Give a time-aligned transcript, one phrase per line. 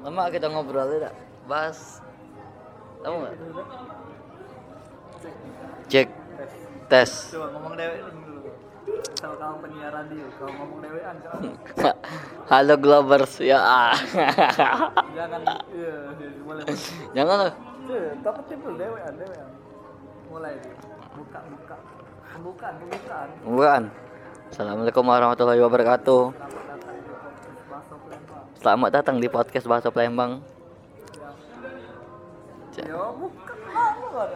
[0.00, 1.12] Lama kita ngobrol tidak?
[1.44, 2.00] Bahas
[3.00, 3.34] Tahu nggak?
[5.88, 6.08] Cek
[6.92, 7.10] tes.
[7.32, 8.40] Coba ngomong dewek dulu.
[9.16, 11.16] Sama kamu penyiar radio, kalau ngomong dewean
[12.50, 13.60] Halo Globers ya.
[13.60, 13.94] ah.
[15.18, 15.40] jangan
[15.72, 15.94] iya
[16.44, 16.64] boleh.
[17.16, 17.54] Jangan loh.
[17.88, 19.48] Cuy, tapi timbul dewean dewean.
[20.28, 20.54] Mulai
[21.16, 21.76] buka buka
[22.36, 23.28] pembukaan pembukaan.
[23.44, 23.82] Bukan.
[24.50, 26.22] Assalamualaikum warahmatullahi wabarakatuh.
[28.60, 30.44] Selamat datang di podcast Bahasa Palembang.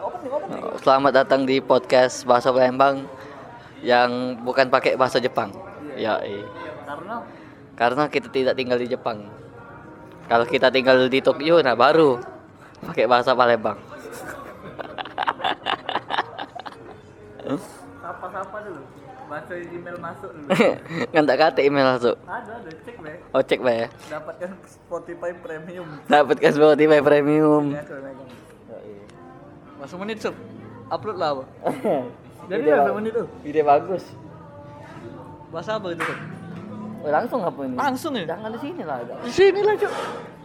[0.01, 0.81] Opening opening.
[0.81, 3.05] Selamat datang di podcast Bahasa Palembang
[3.85, 5.53] yang bukan pakai bahasa Jepang.
[5.93, 6.17] Ya,
[6.89, 7.21] Karena
[7.77, 9.29] karena kita tidak tinggal di Jepang.
[10.25, 12.17] Kalau kita tinggal di Tokyo, nah baru
[12.81, 13.77] pakai bahasa Palembang.
[18.01, 18.94] sapa-sapa dulu.
[19.25, 20.47] Baca email masuk dulu.
[21.13, 22.15] kan tak kata email masuk.
[22.29, 23.17] ada ada cek deh.
[23.33, 23.87] Oh cek Pak, ya.
[24.13, 25.87] Dapatkan Spotify Premium.
[26.05, 27.63] Dapatkan Spotify Premium.
[27.73, 28.29] Ya, megang.
[29.81, 30.35] Masuk menit sob.
[30.93, 31.43] Upload lah apa?
[32.53, 33.27] Jadi ba- menit tuh.
[33.41, 34.03] Ide bagus.
[35.49, 36.05] Bahasa apa itu?
[36.05, 36.19] Sob?
[37.05, 37.75] Oh, langsung apa ini?
[37.77, 38.23] Langsung ya?
[38.29, 38.97] Jangan di sini lah.
[39.25, 39.93] Di sini lah cuk.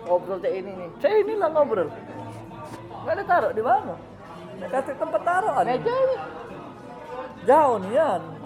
[0.09, 0.89] Ngobrol kayak ini nih.
[1.05, 1.89] Saya inilah ngobrol.
[3.05, 3.95] Gak ada taruh di mana?
[4.73, 5.65] Kasih tempat taruhan.
[5.69, 6.17] Meja ini.
[7.49, 8.40] Jauh nih Yan.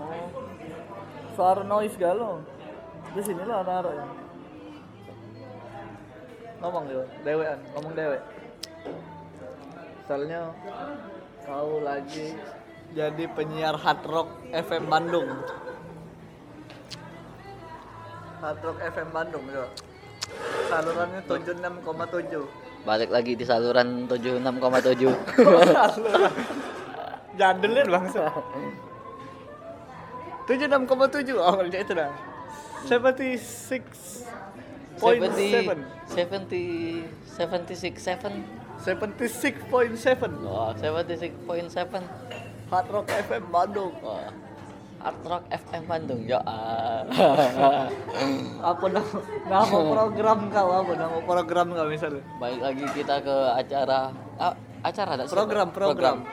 [1.34, 2.38] Suara noise galau.
[3.14, 4.06] Di sini lah taruh ya.
[6.62, 8.18] Ngomong dewe, dewean, ngomong dewe.
[10.00, 10.55] Misalnya
[11.44, 12.38] kau lagi
[12.94, 15.28] jadi penyiar hard rock FM Bandung.
[18.38, 19.66] Hard rock FM Bandung ya.
[20.70, 22.86] Salurannya 76,7.
[22.86, 25.10] Balik lagi di saluran 76,7.
[27.40, 28.30] Jandelin bangsa.
[30.45, 32.12] 76,7 awalnya itu dah.
[32.84, 34.28] 76
[35.01, 35.78] point 70 seven.
[36.05, 37.97] 70 76
[38.84, 41.48] 7 76.7 Oh, 76.7
[42.69, 44.29] Hard Rock FM Bandung Wah.
[45.05, 46.41] Art Rock FM Bandung ya.
[48.73, 54.08] apa nama, nama program kau apa nama program kau misalnya Baik lagi kita ke acara
[54.41, 56.24] ah, acara ada Program, program.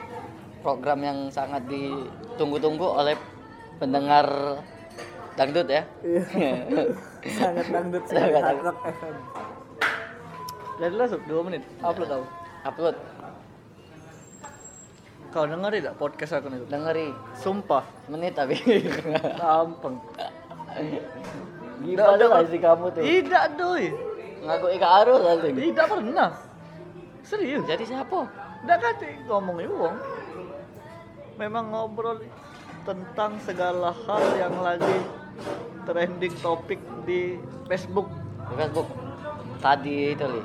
[0.64, 3.20] program yang sangat ditunggu-tunggu oleh
[3.82, 4.28] pendengar
[5.34, 5.84] dangdut ya.
[7.42, 8.66] sangat dangdut sih Sangat Hard dangdut.
[8.70, 9.16] Rock FM
[10.82, 12.26] jadi lah Sob, 2 menit upload kau
[12.62, 12.96] Upload,
[15.34, 18.58] kau denger tidak podcast aku itu dengeri sumpah menit tapi.
[19.42, 19.98] gampang
[21.82, 23.02] Gimana lah sih kamu tuh?
[23.02, 23.90] tidak doi
[24.42, 25.50] Ngaku Ika Arul nanti.
[25.70, 26.30] tidak pernah
[27.26, 28.26] serius Jadi siapa?
[28.66, 29.96] Nggak kate ngomongin uang.
[31.38, 32.22] Memang ngobrol
[32.82, 34.98] tentang segala hal yang lagi
[35.86, 37.38] trending topik di
[37.70, 38.08] Facebook.
[38.50, 38.88] Di Facebook.
[39.62, 40.42] Tadi itu li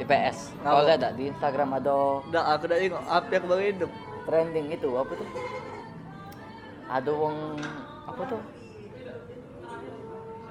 [0.00, 0.56] di PS.
[0.64, 3.90] Kalau ada di Instagram ada Udah aku udah ingat apa yang baru hidup.
[4.24, 5.28] trending itu apa tuh?
[6.90, 7.36] Ada wong
[8.06, 8.40] apa tuh?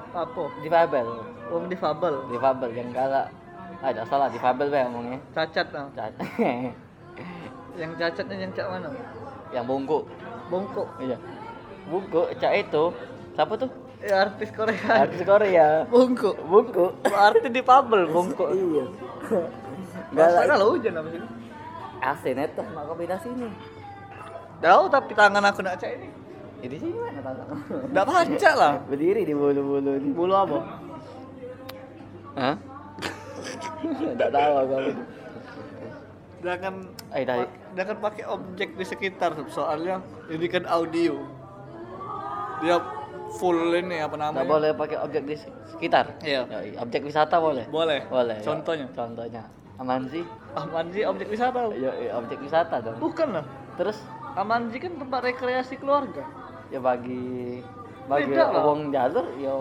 [0.09, 0.43] Apa?
[0.61, 1.07] Difabel.
[1.49, 3.29] Uang difabel, Difabel yang galak.
[3.79, 5.19] Ah, tidak salah difabel be ngomongnya.
[5.31, 5.87] cacat nah.
[5.95, 6.19] Cat-
[7.79, 8.89] Yang cacatnya yang cak mana?
[9.49, 10.03] yang bungkuk.
[10.49, 10.87] Bongkok.
[10.97, 11.17] Iya.
[11.89, 12.83] Bungkuk cak itu.
[13.37, 13.69] Siapa tuh?
[13.99, 14.89] Ya artis Korea.
[15.05, 15.67] Artis Korea.
[15.87, 16.35] Bongkok.
[16.43, 16.91] Bungkuk.
[17.29, 18.49] Artis difabel bongkok.
[18.51, 18.85] Iya.
[20.11, 20.45] Masa Galak.
[20.49, 21.21] kalau hujan apa sih?
[21.99, 23.51] Asin itu mak kombinasi ini.
[24.59, 26.09] Tahu tapi tangan aku nak cak ini.
[26.59, 27.47] Di sini mana tangan?
[27.91, 28.73] Nggak baca lah.
[28.89, 30.09] Berdiri di bulu-bulu ini.
[30.15, 30.59] Bulu apa?
[32.39, 32.55] Hah?
[33.83, 34.75] Enggak tahu aku.
[36.39, 36.73] Jangan
[37.11, 37.45] Eh tadi
[37.75, 41.21] jangan pakai objek di sekitar soalnya ini kan audio
[42.59, 42.75] dia
[43.37, 45.35] full ini apa namanya boleh pakai objek di
[45.69, 46.17] sekitar.
[46.19, 46.43] Iya.
[46.49, 47.65] Yoi, Objek wisata boleh.
[47.69, 48.37] boleh Boleh.
[48.39, 48.45] ya.
[48.45, 49.43] contohnya Contohnya.
[49.79, 50.21] Amanzi.
[50.51, 52.97] Amanji objek wisata Ya, objek wisata dong.
[52.99, 53.45] bukan lah
[53.77, 53.95] Terus
[54.35, 56.25] Amanji kan tempat rekreasi keluarga
[56.69, 57.61] ya bagi
[58.05, 59.53] bagi wong jalur ya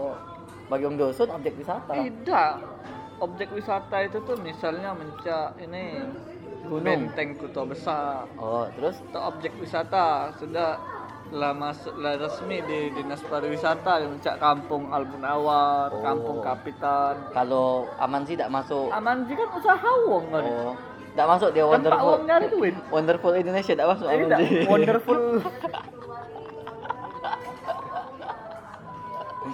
[0.68, 1.92] bagi wong dosun objek wisata.
[1.96, 2.60] tidak
[3.18, 6.04] objek wisata itu tuh misalnya mencak ini
[6.60, 6.82] Gunung.
[6.82, 10.74] benteng kota besar Oh, terus atau objek wisata sudah
[11.28, 16.00] lah masuk lah resmi di dinas pariwisata mencak kampung Al Munawar, Oh.
[16.00, 20.42] kampung Kapitan, kalau Amanzi tidak masuk Amanji kan usaha wong kan.
[20.42, 20.72] oh,
[21.10, 22.08] tidak masuk dia wonderful.
[22.10, 22.74] wong nyari duit.
[22.88, 24.66] Wonderful Indonesia tidak masuk Tidak, Amanzi.
[24.66, 25.20] wonderful.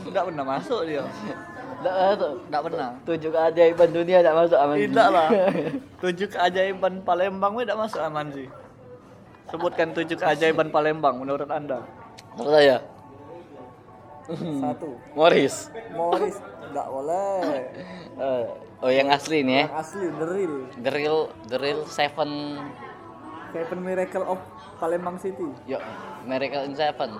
[0.04, 1.02] Tidak pernah masuk dia.
[1.84, 2.32] Tidak masuk.
[2.48, 2.88] Tidak pernah.
[3.04, 4.84] Tujuh keajaiban dunia tidak masuk Amanzi.
[4.88, 5.28] Tidak lah.
[6.02, 8.44] Tujuh keajaiban Palembang tidak masuk Amanji.
[9.52, 11.84] Sebutkan tujuh keajaiban Palembang menurut Anda.
[12.32, 12.76] Menurut saya.
[14.64, 14.96] Satu.
[15.12, 15.68] Morris.
[15.92, 16.40] Morris
[16.74, 17.38] Enggak boleh.
[18.14, 18.46] Eh,
[18.78, 20.54] oh yang asli nih ya Yang asli the real.
[20.70, 21.18] the real
[21.50, 22.62] the real seven
[23.50, 24.38] Seven Miracle of
[24.78, 25.50] Palembang City.
[25.66, 25.82] yuk
[26.22, 27.10] miracle in seven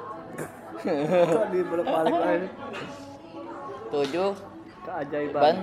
[0.79, 1.67] Kok di
[3.91, 4.54] tujuh
[4.85, 5.41] Keajaiban.
[5.41, 5.57] ban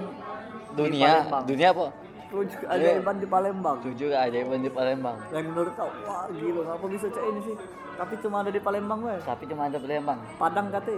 [0.74, 1.12] dunia
[1.46, 1.88] dunia apa
[2.32, 3.78] Tujuh keajaiban di Palembang.
[3.84, 7.56] tujuh keajaiban di Palembang Yang menurut kau, wah gila, ngapa bisa cek ini sih?
[7.92, 9.20] Tapi cuma ada di Palembang weh.
[9.20, 10.98] tapi cuma ada Palembang Padang kate,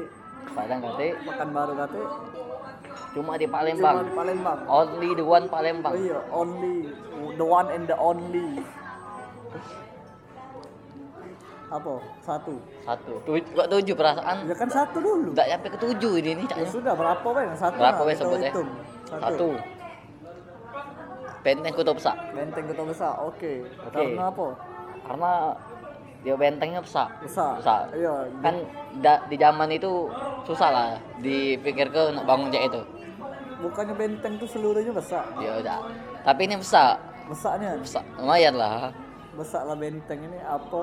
[0.54, 2.02] Padang kate Pekanbaru kate,
[3.12, 4.60] cuma di cuma Palembang di Palembang.
[4.70, 6.76] only the one Oh Palembang iya, only
[7.34, 8.62] the one and the only.
[11.74, 11.94] Apa?
[12.22, 12.54] Satu.
[12.86, 15.34] satu tujuh kok tujuh perasaan Ya kan satu dulu.
[15.34, 17.46] nggak sampai ke tujuh ini nih Ya sudah berapa weh?
[17.56, 17.76] Satu.
[17.76, 18.70] berapa wes sebutnya hitung.
[19.10, 19.50] satu
[21.44, 23.14] benteng kutub besar Benteng Kota Besar.
[23.22, 23.68] Oke.
[23.82, 23.92] Oke.
[23.92, 24.48] Karena apa?
[25.04, 25.32] karena
[26.24, 27.60] dia bentengnya besar Besar.
[27.60, 28.32] besar Iya.
[28.40, 28.56] kan
[28.98, 30.08] da- di zaman itu
[30.46, 30.88] susah lah
[31.20, 32.82] dipikir ke nak bangun kayak itu
[33.60, 35.28] Bukannya benteng tuh seluruhnya besar.
[35.38, 35.84] ya udah
[36.24, 37.76] tapi ini besar Besarnya.
[37.76, 38.96] besar lumayan lah
[39.34, 40.80] Besar lah benteng ini apa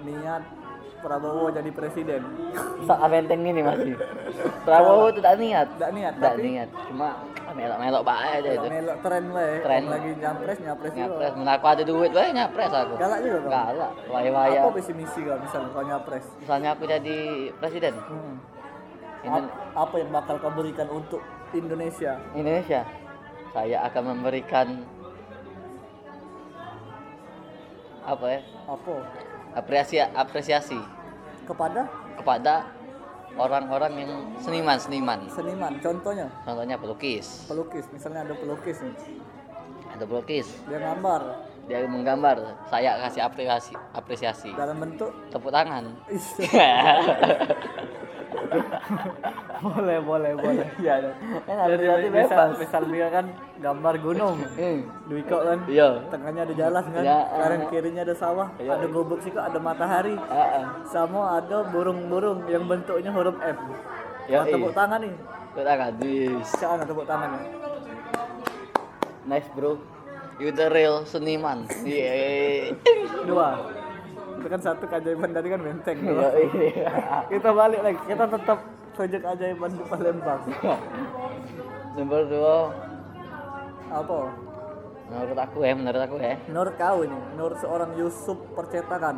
[0.00, 0.42] niat
[0.98, 2.26] Prabowo jadi presiden.
[2.82, 3.94] besar benteng ini masih
[4.66, 9.24] Prabowo itu tak niat Tidak niat, tak niat cuma melok-melok baik aja itu melok tren
[9.30, 9.56] weh.
[9.62, 9.82] Tren.
[9.86, 14.70] Lagi nyapres nyapres nyapres aku ada duit baik nyapres aku Galak juga galak waya-waya Apa
[14.74, 16.24] visi misi kau misalnya kau nyapres?
[16.36, 17.18] misalnya aku jadi
[17.56, 18.36] presiden Hmm.
[19.20, 22.18] Indo- apa yang bakal kau berikan untuk Indonesia?
[22.32, 22.82] Indonesia
[23.50, 24.82] saya akan memberikan
[28.02, 28.94] apa ya Apa?
[29.58, 30.78] Apresiasi apresiasi
[31.44, 31.90] Kepada?
[32.14, 32.54] Kepada
[33.38, 34.12] orang-orang yang
[34.42, 35.18] seniman seniman.
[35.30, 35.72] Seniman.
[35.78, 36.26] Contohnya?
[36.42, 37.46] Contohnya pelukis.
[37.46, 37.86] Pelukis.
[37.94, 38.94] Misalnya ada pelukis nih.
[39.88, 40.46] ada pelukis.
[40.68, 41.22] Dia gambar.
[41.68, 42.36] Dia menggambar.
[42.68, 44.50] Saya kasih apresiasi apresiasi.
[44.54, 45.10] Dalam bentuk?
[45.32, 45.84] Tepuk tangan
[49.64, 50.66] boleh boleh boleh.
[50.82, 50.94] iya
[51.46, 53.26] kan Jadi misal, bebas misal dia kan
[53.58, 54.36] gambar gunung.
[54.54, 54.78] Hmm.
[55.10, 57.68] Duiko kan iya tengahnya ada jalan kan Ya, kanan eh.
[57.70, 58.70] kirinya ada sawah Iya.
[58.78, 60.64] ada gobek sih ada matahari Heeh.
[60.86, 63.56] sama ada burung-burung yang bentuknya huruf M
[64.28, 64.76] Ya, tepuk iya.
[64.76, 65.14] tangan nih
[65.56, 66.48] tepuk tangan Wis.
[66.54, 67.40] Siapa tepuk tangannya
[69.28, 69.76] nice bro
[70.40, 72.72] you the real seniman yeah.
[73.28, 73.76] dua
[74.38, 75.98] itu kan satu keajaiban tadi kan benteng.
[75.98, 76.90] Iya, iya.
[77.26, 78.00] kita balik lagi.
[78.06, 78.58] Kita tetap
[78.94, 80.40] sejak keajaiban di Palembang.
[81.98, 82.56] Nomor dua,
[83.90, 84.18] apa?
[85.08, 89.16] Menurut aku ya, menurut aku ya, menurut kau ini menurut seorang Yusuf percetakan.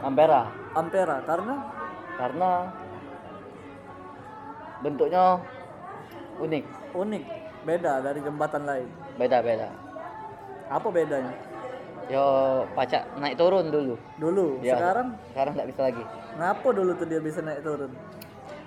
[0.00, 1.54] Ampera, Ampera karena?
[2.14, 2.50] Karena
[4.80, 5.24] bentuknya
[6.40, 6.64] unik,
[6.96, 7.24] unik.
[7.60, 8.88] Beda dari jembatan lain.
[9.20, 9.68] Beda-beda.
[10.70, 11.34] apa bedanya
[12.10, 12.26] Yo
[12.74, 13.94] pajak naik turun dulu.
[14.18, 16.02] dulu Ya, sekarang sekarang nggak bisa lagi.
[16.34, 17.90] ngapa dulu tuh dia bisa naik turun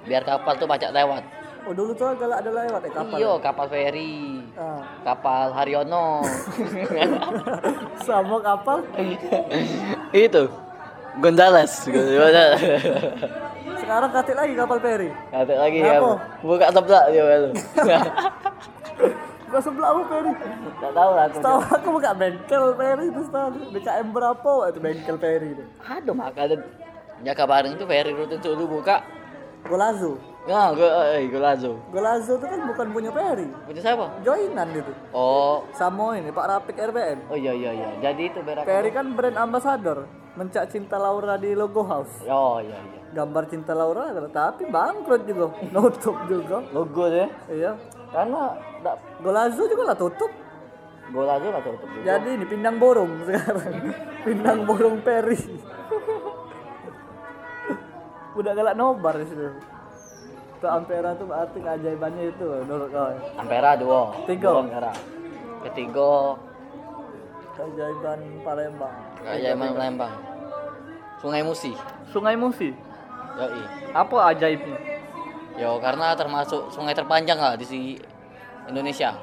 [0.03, 1.23] Biar kapal tuh pajak lewat.
[1.63, 4.83] oh dulu tuh agak ada lewat ya kapal Iyo, kapal feri, Ah.
[5.03, 6.23] kapal Haryono.
[8.07, 8.83] sama kapal
[10.11, 10.43] Itu.
[11.19, 11.87] Gonzales.
[13.77, 15.99] Sekarang katik lagi kapal feri Kata lagi ya.
[15.99, 16.11] Apa?
[16.41, 17.23] Buka sebelah dia
[19.53, 19.55] itu.
[19.55, 21.37] Gak sebelah apa feri Enggak tahu lah aku.
[21.39, 26.57] Tahu aku buka bengkel feri itu tahu BKM berapa itu bengkel feri itu Aduh makanya
[27.21, 29.05] ya kabarin tuh feri rutin dulu buka.
[29.63, 30.83] Golazo Ya, gue,
[31.15, 31.79] eh, gue lazo.
[31.87, 34.11] Golazo itu kan bukan punya feri Punya siapa?
[34.19, 37.87] joinan gitu Oh, sama ini Pak Rapik RBN oh iya iya iya.
[38.01, 38.67] Jadi itu berak.
[38.67, 42.99] Ferry kan brand ambassador mencak cinta Laura di logo house Oh iya iya.
[43.13, 47.29] gambar cinta Laura tapi bangkrut juga nutup juga Logo deh.
[47.47, 47.71] iya
[48.13, 50.31] Karena enggak Golazo juga lah tutup
[51.03, 52.05] gue lazo lah tutup juga.
[52.15, 53.73] jadi ini pindang borong sekarang
[54.25, 55.35] pindang borong Ferry
[58.33, 59.51] udah galak nobar di situ
[60.63, 64.15] tuh Ampera tuh berarti keajaibannya itu menurut kau Ampera dua.
[64.23, 64.47] Tiga.
[64.55, 64.91] Dua Ampera.
[65.67, 66.39] Ketiga
[67.59, 70.13] keajaiban Palembang kayak mana Lembang.
[71.19, 71.75] Sungai Musi.
[72.09, 72.71] Sungai Musi
[73.37, 73.63] Yoi.
[73.91, 74.77] apa ajaibnya
[75.53, 77.79] Yo karena termasuk sungai terpanjang lah di si
[78.65, 79.13] Indonesia.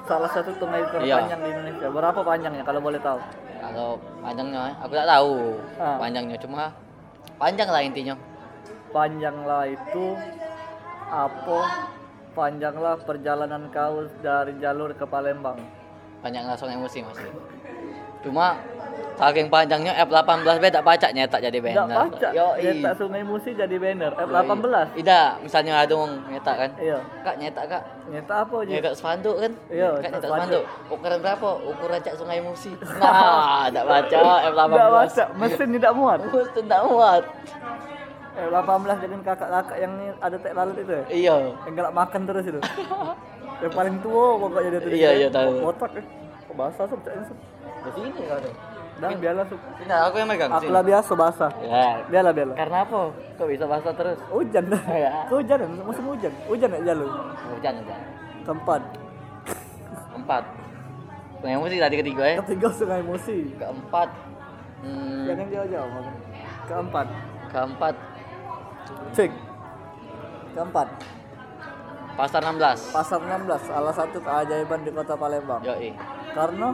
[0.00, 1.22] salah satu sungai Iya.
[1.22, 3.20] terpanjang di Indonesia berapa panjangnya kalau boleh tahu
[3.60, 5.34] Kalau panjangnya aku tak tahu
[5.76, 5.96] Ah.
[5.96, 6.64] panjangnya cuma
[7.36, 8.14] panjang lah intinya.
[8.90, 10.04] panjanglah itu
[11.06, 11.58] apa
[12.32, 15.58] panjanglah perjalanan kau dari jalur ke Palembang
[16.20, 17.32] Panjang lah sungai Musi maksudnya.
[18.20, 18.58] Cuma
[19.14, 21.96] saking panjangnya F18 beda pacak nyetak jadi Enggak banner.
[22.08, 24.64] baca Yo nyetak Sungai Musi jadi banner F18
[24.96, 26.70] Tidak, misalnya ada yang nyetak kan.
[26.78, 27.82] iya Kak nyetak kak.
[28.06, 29.52] nyetak apa aja Nyetak spanduk kan?
[29.68, 30.64] Iya, Kak nyetak spanduk.
[30.88, 31.48] Ukuran berapa?
[31.62, 32.72] Ukuran cak sungai Musi.
[33.00, 34.66] Nah, tidak baca F18.
[34.66, 37.22] Enggak baca mesin tidak muat Terus tidak muat.
[38.30, 41.04] Eh 18 dengan kakak-kakak yang ada tek lalut itu ya?
[41.10, 41.34] Iya.
[41.66, 42.60] Yang galak makan terus itu.
[43.62, 44.90] yang paling tua pokoknya dia tuh.
[44.90, 45.50] Iya, iya, tahu.
[45.60, 46.00] Ya.
[46.46, 47.38] Kok basah sob cak ini sob.
[47.80, 48.54] Di sini kau tuh.
[49.00, 49.60] Dah biarlah sob.
[49.88, 50.50] Nah, aku yang megang.
[50.52, 51.52] Aku lah biasa basah.
[51.64, 52.04] Ya.
[52.12, 52.56] Biarlah biarlah.
[52.60, 53.00] Karena apa?
[53.40, 54.18] Kok bisa basah terus?
[54.28, 54.64] Hujan.
[54.92, 55.10] Ya.
[55.32, 56.32] Hujan musim hujan.
[56.44, 57.08] Hujan ya jalur.
[57.56, 57.98] Hujan hujan.
[58.44, 58.82] Keempat.
[60.12, 60.44] Empat.
[61.40, 62.36] Nah, yang mesti tadi ketiga ya.
[62.44, 63.36] Ketiga sungai emosi.
[63.56, 64.08] Keempat.
[64.84, 65.92] Hmm, Jangan jauh-jauh.
[66.68, 67.06] Keempat.
[67.50, 67.94] keempat
[69.10, 69.30] Cek.
[70.54, 70.88] Keempat.
[72.14, 72.92] pasar 16.
[72.92, 75.64] Pasar 16 salah satu keajaiban di kota Palembang.
[75.64, 75.96] Yoi.
[76.36, 76.68] Karena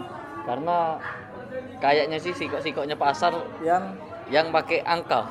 [0.46, 0.94] Karena
[1.78, 3.94] kayaknya sih sikok-sikoknya pasar yang
[4.26, 5.28] yang pakai angka.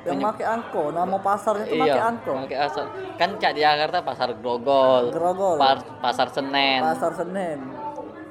[0.00, 2.32] yang pakai angko, nama pasarnya itu pakai angko.
[2.40, 2.84] pakai asal.
[3.14, 5.60] Kan cak di Jakarta pasar Grogol, Grogol.
[5.60, 7.60] par- pasar Senen, Pasar Senen,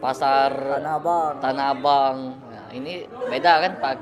[0.01, 2.17] pasar Tanah Abang, Tanah Abang.
[2.41, 3.93] Nah, ini beda kan pak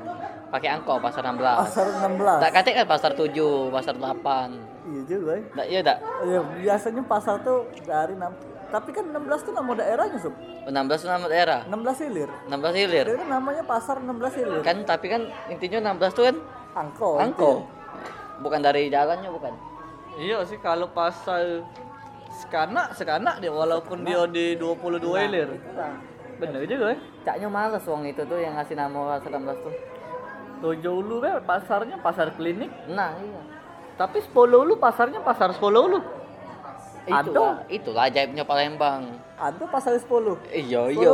[0.48, 1.44] pakai angko pasar 16.
[1.60, 2.40] Pasar 16.
[2.40, 4.48] Tak katik kan pasar 7, pasar 8.
[4.88, 5.32] Iya juga.
[5.36, 5.42] ya.
[5.52, 5.98] Tak iya tak?
[6.24, 8.32] Iya, biasanya pasar tuh dari enam
[8.68, 10.34] tapi kan 16 tuh nama daerahnya, Sob.
[10.68, 11.60] 16 itu nama daerah.
[11.64, 12.28] 16 hilir.
[12.52, 13.06] 16 hilir.
[13.08, 14.60] Jadi kan namanya pasar 16 hilir.
[14.60, 16.36] Kan tapi kan intinya 16 tuh kan
[16.76, 17.10] angko.
[17.16, 17.50] angko.
[18.44, 19.52] Bukan dari jalannya bukan.
[20.20, 21.64] Iya sih kalau pasar
[22.44, 25.48] sekanak sekanak dia walaupun dia di 22 hilir.
[26.36, 26.98] Bener juga ya.
[27.24, 29.74] Caknya males wong itu tuh yang ngasih nama pasar 16 tuh.
[30.58, 33.40] Tujuh Ulu kan pasarnya pasar klinik, Nah, iya.
[33.94, 36.17] tapi Sepuluh Ulu pasarnya pasar Sepuluh Ulu.
[37.08, 39.02] Itulah, itulah ajaibnya Palembang.
[39.40, 40.36] Ada pasar Sepuluh.
[40.52, 41.12] Iya, iya.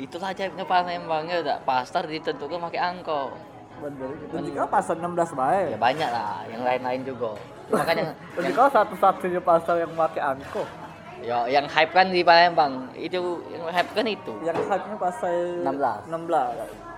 [0.00, 3.36] Itulah ajaibnya Palembang ya, tak pasar ditentukan pakai angko.
[3.80, 4.12] Bener.
[4.44, 5.72] Jika pasar 16 baik.
[5.72, 7.32] Ya banyak lah, yang lain-lain juga.
[7.72, 10.64] Makanya jika satu-satunya pasar yang pakai angko.
[11.20, 12.88] ya yang hype kan di Palembang.
[12.96, 14.32] Itu yang hype kan itu.
[14.40, 15.32] Yang hype-nya pasar
[15.64, 16.08] 16.
[16.08, 16.88] 16.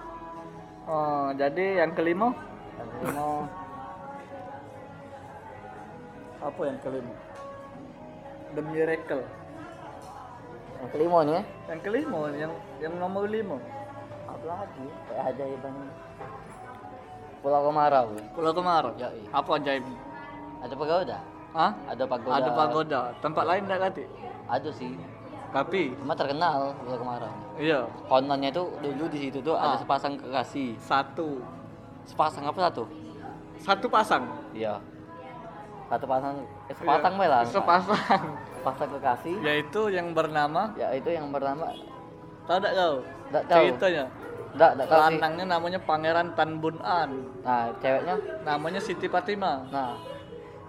[0.82, 2.34] Oh, jadi yang kelima
[2.74, 3.22] Yang kelima,
[6.50, 7.14] apa yang kelima?
[8.52, 9.24] The Miracle.
[10.82, 11.42] yang kelima nih ya.
[11.70, 13.56] Yang kelima yang yang nomor lima.
[14.26, 14.86] Apa lagi?
[15.06, 15.74] Kayak ajaiban
[17.38, 18.06] Pulau Kemarau.
[18.34, 18.92] Pulau Kemarau.
[18.94, 19.28] Ya, iya.
[19.30, 19.82] Apa ajaib?
[20.62, 21.18] Ada pagoda?
[21.52, 21.70] Hah?
[21.86, 22.34] Ada pagoda.
[22.34, 23.00] Ada pagoda.
[23.18, 24.04] Tempat lain enggak kati?
[24.46, 24.94] Ada sih.
[25.52, 27.32] Tapi Cuma terkenal Pulau Kemarau.
[27.56, 29.78] iya, Kononnya itu dulu di situ tuh ada Ah.
[29.78, 30.74] sepasang kekasih.
[30.78, 31.38] satu
[32.02, 32.82] Sepasang apa satu?
[33.62, 34.26] satu pasang.
[34.50, 34.82] Iya.
[35.92, 37.40] Satu pasang, eh, sepasang Iya, lah.
[37.44, 38.22] Sepasang.
[38.56, 39.36] Sepasang kekasih.
[39.44, 41.68] Yaitu yang bernama Ya itu yang bernama
[42.42, 42.94] tahu enggak kau?
[43.28, 43.60] Nggak tahu.
[43.68, 44.04] Ceritanya.
[44.52, 45.00] enggak enggak tahu.
[45.04, 47.10] Lanangnya namanya Pangeran Tan Bun An.
[47.40, 49.68] Nah, ceweknya Namanya Siti Fatimah.
[49.68, 49.92] nah,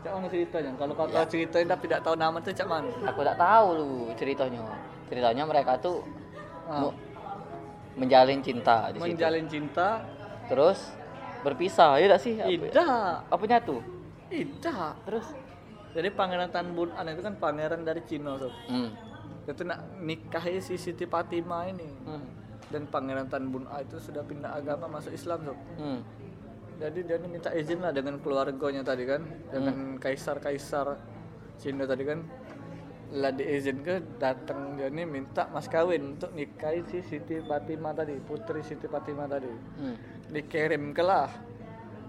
[0.04, 0.72] Cak mana ceritanya?
[0.76, 1.16] Kalau kau Ya.
[1.16, 2.92] tahu ceritanya tapi tidak tahu nama itu cak mana?
[3.08, 4.60] aku enggak tahu lu ceritanya.
[5.08, 6.04] Ceritanya mereka tuh
[6.66, 6.84] Ah.
[6.84, 6.98] mu-
[7.96, 9.08] menjalin cinta di situ.
[9.08, 10.04] Menjalin cinta.
[10.44, 10.92] Terus
[11.40, 12.36] berpisah, ya enggak sih?
[12.36, 13.16] Apa, Tidak.
[13.32, 13.80] apa nyatu?
[14.34, 14.94] Tidak.
[15.06, 15.28] Terus
[15.94, 18.50] Jadi Pangeran Tan Bun An itu kan pangeran dari Cina, sob.
[18.50, 18.90] hmm.
[19.46, 21.86] Itu nak nikahi si Siti Fatimah ini.
[22.10, 22.26] Hmm.
[22.74, 25.60] Dan Pangeran Tan Bun An itu sudah pindah agama masuk Islam, sob.
[25.78, 26.02] Hmm.
[26.82, 29.22] Jadi dia ini minta izin lah dengan keluarganya tadi kan,
[29.54, 30.98] dengan kaisar-kaisar
[31.62, 32.26] Cina tadi kan.
[33.14, 38.18] Lah diizin ke datang dia ini minta mas kawin untuk nikahi si Siti Fatimah tadi,
[38.18, 39.54] putri Siti Fatimah tadi.
[39.78, 39.96] Hmm.
[40.34, 41.30] Dikirim ke lah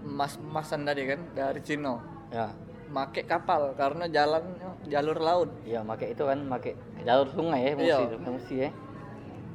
[0.01, 2.14] emas-emasan tadi kan dari Cina.
[2.29, 2.47] Ya.
[2.85, 5.49] Make kapal karena jalannya jalur laut.
[5.63, 7.97] Iya, make itu kan make jalur sungai ya, musi Iya.
[8.03, 8.69] itu, musi ya.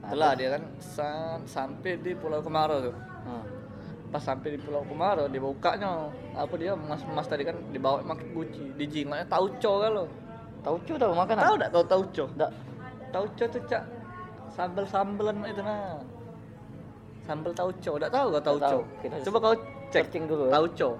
[0.00, 2.94] Nah, Itulah dia kan sa- sampai di Pulau Kemarau tuh.
[3.22, 3.44] Hmm.
[4.10, 9.24] Pas sampai di Pulau Kemarau dibukanya apa dia emas-emas tadi kan dibawa pakai guci, dijingaknya
[9.24, 10.04] tauco kan lo.
[10.60, 11.40] Tauco tahu makanan?
[11.40, 12.24] Tahu enggak kau tauco?
[12.34, 12.50] Enggak.
[13.10, 13.82] Tauco tuh cak
[14.50, 16.00] sambel-sambelan itu nah.
[17.22, 18.60] Sambel tauco, enggak tahu kau tauco.
[18.66, 18.80] tahu.
[19.00, 20.52] Kita Coba kau cek searching dulu ya.
[20.58, 20.90] tauco.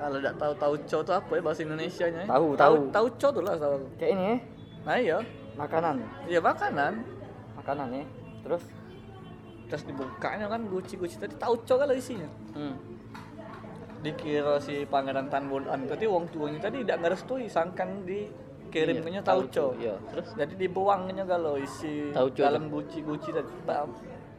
[0.00, 2.20] Kalau enggak tahu tauco itu apa ya bahasa Indonesianya?
[2.24, 2.28] ya?
[2.28, 2.74] Tahu, Tau- tahu.
[2.90, 3.76] Tauco tuh lah tahu.
[3.94, 4.36] Kayak ini ya,
[4.80, 5.18] Nah iya,
[5.54, 5.96] makanan.
[6.24, 6.92] iya makanan.
[7.54, 8.04] Makanan ya.
[8.40, 8.62] Terus
[9.70, 12.26] Terus dibukanya kan guci-guci tadi tauco kan isinya.
[12.56, 12.74] hmm.
[14.00, 19.22] Dikira si Pangeran Tan Bun An tadi wong tuanya tadi tidak ngerestui sangkan dikirimnya Iya,
[19.22, 19.76] tauco.
[19.76, 23.50] Iya, terus Jadi dibuangnya kalau isi Tauco dalam guci-guci tadi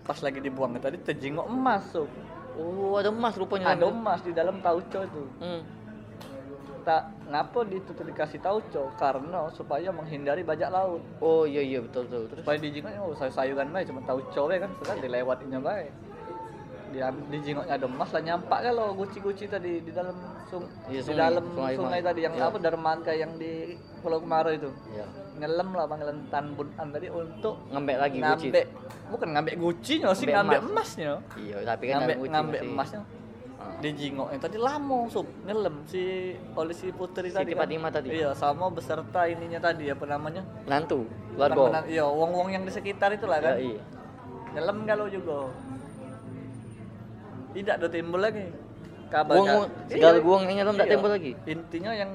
[0.02, 2.10] pas lagi dibuang tadi terjengok emas tuh.
[2.58, 3.76] Oh ada emas rupanya.
[3.76, 5.24] Ada emas di dalam tauco itu.
[5.40, 5.62] Hmm.
[6.82, 11.06] Tak ngapa itu dikasih tauco karena supaya menghindari bajak laut.
[11.22, 12.24] Oh iya iya betul betul.
[12.34, 15.92] Terus Supaya dijengok oh say sayuran baik cuma tauco bae kan sudah dilewatinya baik.
[16.92, 20.12] Di di jingoknya ada emas lah nyampak kalau guci-guci tadi di dalam
[20.46, 21.18] sung di sungai.
[21.18, 22.46] dalam Sungai sungai, tadi yang Iya.
[22.46, 23.52] apa dermaga yang di
[24.00, 25.06] Pulau Kemaro itu Iya.
[25.38, 28.48] ngelem lah panggilan Tan Bun An tadi untuk Ngembek lagi guci.
[28.50, 28.66] ngambek
[29.08, 30.70] bukan ngambek gucinya sih Ngambek ngambek emas.
[30.70, 33.02] emasnya Iya, tapi kan ngambek guci ngambek emasnya
[33.54, 33.78] Ah.
[33.78, 36.02] di jingoknya tadi lamo sob ngelem si
[36.52, 37.62] polisi putri Siti tadi kan.
[37.62, 38.08] Fatimah tadi?
[38.12, 40.84] iya sama beserta ininya tadi apa namanya Bukan
[41.38, 41.86] keluarga.
[41.86, 43.82] iya wong wong yang di sekitar itulah Ya, kan iya.
[44.52, 45.38] ngelem kalau juga
[47.52, 48.48] tidak ada timbul lagi
[49.12, 50.24] kabar Guang, guang, segala Iya.
[50.24, 50.64] guang Iya.
[50.88, 51.32] timbul lagi.
[51.46, 52.12] intinya yang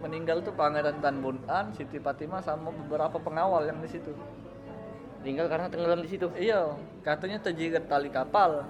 [0.00, 4.10] meninggal tuh Pangeran Tan Bun An, Siti Fatimah sama beberapa pengawal yang di situ.
[5.20, 6.32] Tinggal karena tenggelam di situ.
[6.32, 6.72] Iya,
[7.04, 8.64] katanya terjerat tali kapal.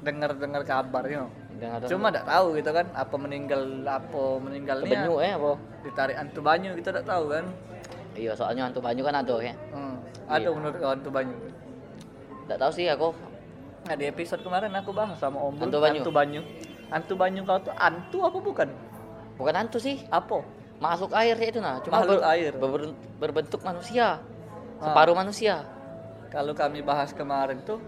[0.00, 1.26] Dengar-dengar kabar ya.
[1.60, 5.52] Dan ada Cuma tidak tahu gitu kan apa meninggal apa meninggalnya banyu eh apa?
[5.84, 7.44] ditarik antu banyu kita tidak tahu kan.
[8.16, 9.52] Iya, soalnya hantu banyu kan ada ya.
[9.74, 9.98] Hmm.
[10.30, 10.56] Ada Iya.
[10.56, 11.34] menurut kau hantu banyu.
[12.46, 13.10] Tak tahu sih aku.
[13.86, 16.00] Nah di episode kemarin aku bahas sama Om Bul, Hantu banyu.
[16.00, 16.40] Hantu banyu.
[16.90, 18.68] Hantu banyu kau tuh antu apa bukan?
[19.38, 20.02] Bukan hantu sih.
[20.10, 20.42] Apa?
[20.80, 21.80] Masuk air ya itu nah.
[21.80, 22.52] Cuma Makhluk air.
[22.52, 24.20] ber- berbentuk manusia.
[24.80, 24.90] Ah.
[24.90, 25.64] Separuh manusia.
[26.30, 27.82] Kalau kami bahas kemarin tuh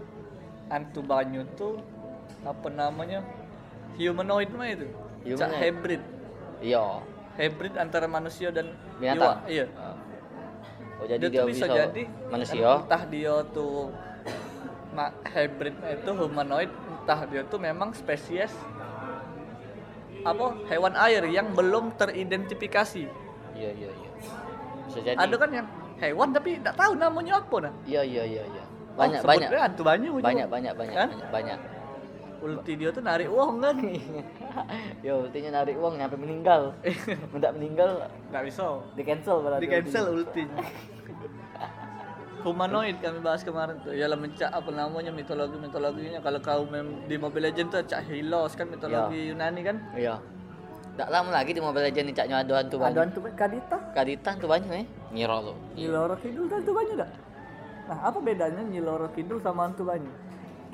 [0.67, 1.79] hantu banyu tuh
[2.43, 3.23] apa namanya
[3.95, 4.87] humanoid mah itu,
[5.31, 5.61] Cak Humanoid.
[5.63, 6.01] hybrid,
[6.59, 6.83] Iya.
[7.39, 9.47] hybrid antara manusia dan Binatang.
[9.47, 9.65] Iya.
[10.99, 12.67] Oh, jadi dia, dia, tuh bisa, jadi manusia.
[12.83, 13.93] Entah dia tuh
[14.93, 18.53] ma- hybrid itu humanoid, entah dia tuh memang spesies
[20.23, 23.03] apa hewan air yang belum teridentifikasi.
[23.53, 24.09] Iya, iya, iya.
[24.87, 25.17] Bisa jadi.
[25.19, 25.67] Ada kan yang
[25.99, 27.73] hewan tapi tidak tahu namanya apa nah.
[27.83, 28.63] Iya, iya, iya, iya.
[28.93, 29.49] Oh, Banyak, sebut banyak.
[29.51, 30.09] hantu banyu.
[30.15, 31.09] Banyak, banyak, banyak, Kan?
[31.09, 31.59] banyak, banyak.
[32.43, 33.75] Ulti dia tuh narik uang kan.
[35.05, 36.75] Yo, ultinya narik uang nyampe meninggal.
[37.33, 37.89] Mendak meninggal
[38.29, 38.63] Nggak bisa.
[38.93, 39.63] di cancel berarti.
[39.63, 40.63] Di cancel ultinya.
[42.43, 43.95] Humanoid kami bahas kemarin tuh.
[43.95, 46.19] Ya mencak apa namanya mitologi mitologinya.
[46.19, 49.79] Kalau kau mem di Mobile Legend tuh cak Hylos kan mitologi Yunani kan.
[49.95, 50.19] Iya.
[50.93, 52.99] Tak lama lagi di Mobile Legends nih caknya ada hantu Ada banyak.
[53.01, 53.77] hantu Kadita.
[53.95, 54.85] Kadita hantu banyak eh.
[55.15, 55.53] Nyiro lo.
[55.73, 57.09] Nyiloro Kidul kan hantu banyu dah.
[57.83, 60.11] Nah, apa bedanya Nyiloro Kidul sama hantu banyu?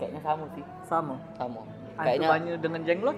[0.02, 0.66] Kayaknya sama sih.
[0.90, 1.16] Sama.
[1.38, 1.62] Sama.
[2.02, 3.18] Kayaknya banyu dengan jenglot.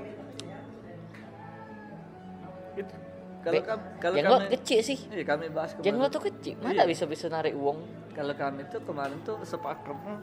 [2.76, 2.96] Gitu.
[3.42, 4.98] Kalau kami kalau jenglot kami kecil sih.
[5.10, 5.86] Iya, kami bahas kemarin.
[5.90, 6.56] Jenglot tuh kecil.
[6.62, 6.90] Mana Iya.
[6.90, 7.80] bisa bisa narik uang?
[8.14, 10.16] Kalau kami tuh kemarin tuh sepakatnya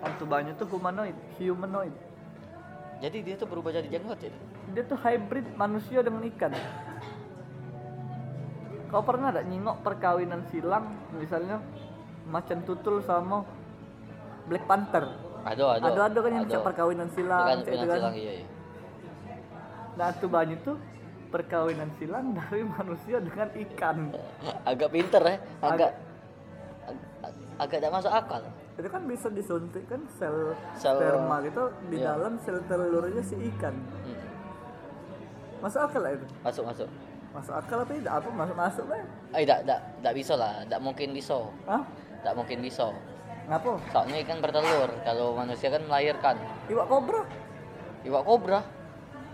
[0.00, 1.94] hantu banyu tuh humanoid, humanoid.
[3.02, 4.32] Jadi dia tuh berubah jadi jenglot ya.
[4.72, 6.54] Dia tuh hybrid manusia dengan ikan.
[8.88, 11.60] Kau pernah ada nyingok perkawinan silang misalnya
[12.28, 13.40] macan tutul sama
[14.48, 15.08] Black Panther?
[15.42, 15.84] Ada, ada.
[15.90, 17.96] Ada ada kan yang cak perkawinan silang, Bukan itu pinang kan.
[17.98, 18.46] silang iya, iya.
[19.92, 20.76] Nah, hantu banyu tuh
[21.32, 23.96] perkawinan silang dari manusia dengan ikan.
[24.68, 25.36] Agak pinter ya.
[25.64, 25.90] Agak
[26.84, 28.42] ag- ag- agak tidak masuk akal.
[28.76, 32.12] Itu kan bisa disuntik kan sel, Sel- sperma gitu di iya.
[32.12, 33.72] dalam sel telurnya si ikan.
[33.72, 34.20] Hmm.
[35.64, 36.26] Masuk akal lah itu.
[36.44, 36.88] Masuk masuk.
[37.32, 38.12] Masuk akal apa tidak?
[38.20, 39.00] Apa masuk masuk lah?
[39.32, 40.52] Eh, tidak tidak tidak bisa lah.
[40.68, 41.36] Tidak mungkin bisa.
[41.64, 41.82] Hah?
[42.20, 42.86] Tidak mungkin bisa.
[43.48, 43.72] Ngapa?
[43.90, 44.90] Soalnya ikan bertelur.
[45.02, 46.36] Kalau manusia kan melahirkan.
[46.70, 47.22] Iwak kobra,
[48.06, 48.60] Iwak kobra,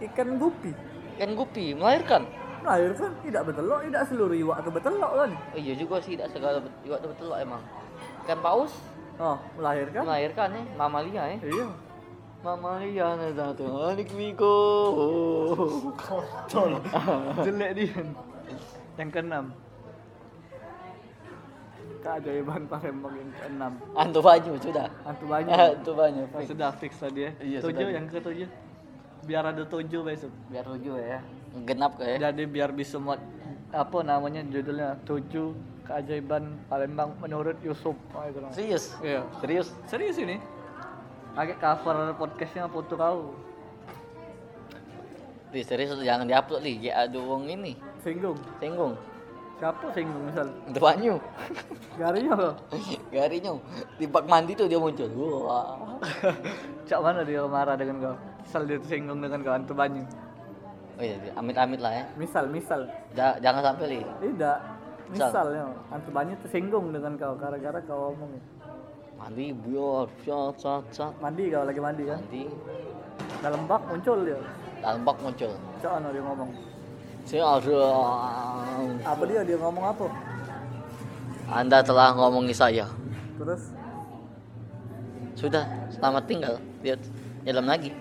[0.01, 0.73] ikan gupi.
[1.19, 2.23] Ikan gupi melahirkan.
[2.63, 5.31] Melahirkan tidak bertelur, tidak seluruh iwak itu bertelur kan?
[5.35, 7.63] Oh, iya juga sih, tidak segala iwak itu bertelur emang.
[8.23, 8.73] Ikan paus
[9.19, 10.07] Oh, melahirkan?
[10.07, 11.39] melahirkan ya, mamalia ya.
[11.43, 11.67] Iya.
[12.39, 14.55] Mamalia na satu adik Miko.
[15.99, 16.79] Kotor.
[17.43, 17.99] Jelek dia.
[18.95, 19.45] Yang keenam.
[21.99, 23.73] Keajaiban Palembang yang keenam.
[23.99, 24.87] Antu baju sudah.
[25.03, 25.51] Hantu banyak.
[25.83, 26.27] Antu banyak.
[26.47, 27.31] Sudah fix tadi ya.
[27.43, 27.97] Iya, tujuh sudah.
[27.99, 28.49] yang ketujuh.
[29.25, 30.33] Biar ada tujuh besok.
[30.53, 31.21] Biar tujuh ya.
[31.65, 32.23] Genap kayak.
[32.23, 33.19] Jadi biar bisa muat
[33.69, 35.53] apa namanya judulnya tujuh
[35.85, 37.97] keajaiban Palembang menurut Yusuf.
[38.13, 38.39] Oh, itu.
[38.53, 38.85] Serius?
[39.01, 39.25] Iya.
[39.41, 39.69] Serius?
[39.89, 40.37] Serius ini?
[41.33, 43.33] Pakai cover podcastnya foto kau.
[45.49, 46.93] Di serius jangan diupload nih.
[46.93, 47.73] Ya ada uang ini.
[48.05, 48.37] Singgung.
[48.61, 48.95] Singgung.
[49.59, 50.47] Siapa singgung misal?
[50.71, 51.15] Antu banyu.
[51.99, 52.55] Garinya loh.
[53.11, 53.53] Garinya
[53.99, 55.11] di bak mandi tuh dia muncul.
[55.19, 55.99] Wah.
[56.89, 58.17] Cak mana dia marah dengan kau?
[58.39, 60.07] Misal dia tersinggung dengan kau hantu banyu.
[60.99, 62.05] Oh iya, amit-amit lah ya.
[62.15, 62.87] Misal, misal.
[63.19, 64.01] Ja- jangan sampai li.
[64.23, 64.59] Tidak.
[65.11, 65.27] Misal.
[65.31, 68.39] Misalnya, hantu banyu tersinggung dengan kau gara-gara kau ngomong.
[69.19, 71.13] Mandi biar cat cat cat.
[71.19, 72.23] Mandi kau lagi mandi kan?
[72.23, 72.47] Mandi
[73.43, 74.39] Dalam bak muncul dia.
[74.79, 75.51] dalam bak muncul.
[75.83, 76.51] Cak mana dia ngomong?
[77.29, 77.79] Saya ada.
[79.05, 79.45] Apa dia?
[79.45, 80.09] Dia ngomong apa?
[81.53, 82.89] Anda telah ngomongi saya.
[83.37, 83.69] Terus
[85.37, 86.57] Sudah, selamat tinggal.
[86.81, 86.97] Dia
[87.45, 87.93] nyelam lagi.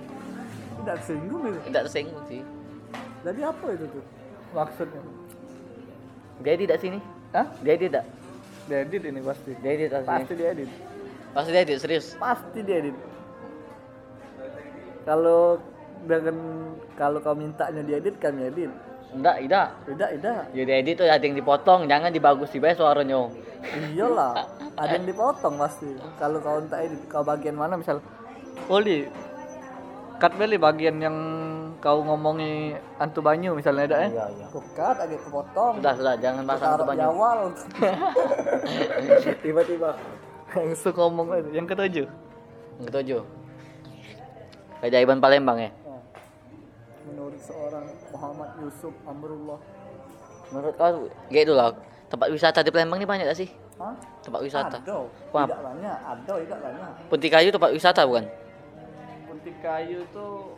[0.80, 1.60] tidak tersinggung itu.
[1.68, 2.42] Tidak tersinggung sih.
[3.28, 4.04] Jadi apa itu tuh?
[4.56, 5.02] Maksudnya?
[6.42, 7.00] Dia tidak sini.
[7.36, 7.46] Hah?
[7.62, 8.04] Dia tidak.
[8.72, 9.52] Diedit ini pasti.
[9.60, 10.40] Dia tidak Pasti sini.
[10.40, 10.70] diedit.
[11.36, 12.06] Pasti dia tidak serius.
[12.16, 12.96] Pasti diedit.
[15.04, 15.60] kalau
[16.04, 16.36] dengan
[17.00, 18.72] kalau kau mintanya diedit kami edit
[19.08, 19.68] Enggak, tidak.
[19.88, 23.22] tidak tidak Jadi edit tuh ada yang dipotong, jangan dibagus di suaranya.
[23.92, 24.34] iyalah
[24.82, 25.90] ada yang dipotong pasti
[26.22, 27.98] kalau kau entah edit kau bagian mana misal
[28.70, 29.10] Oli
[30.18, 31.18] cut beli bagian yang
[31.78, 34.46] kau ngomongi antu banyu misalnya ada eh Iya, iya.
[34.50, 37.08] Kau cut agak kepotong Sudah, sudah, jangan itu di banyak.
[37.08, 37.38] awal
[39.46, 39.90] tiba-tiba
[40.48, 41.50] langsung ngomong aja.
[41.54, 42.08] yang ketujuh
[42.78, 43.22] Yang ketujuh.
[44.78, 45.70] Keajaiban Palembang ya.
[47.08, 49.60] Menurut seorang Muhammad Yusuf Amrullah
[50.52, 51.76] Menurut kau, gitu lah.
[52.08, 53.52] Tempat wisata di Palembang ini banyak gak sih?
[53.76, 53.92] Hah?
[54.24, 54.78] Tempat wisata.
[54.80, 56.90] Ada, tidak banyak, ada, tidak banyak.
[57.12, 58.26] Punti Kayu tempat wisata bukan?
[59.28, 60.56] Punti Kayu tuh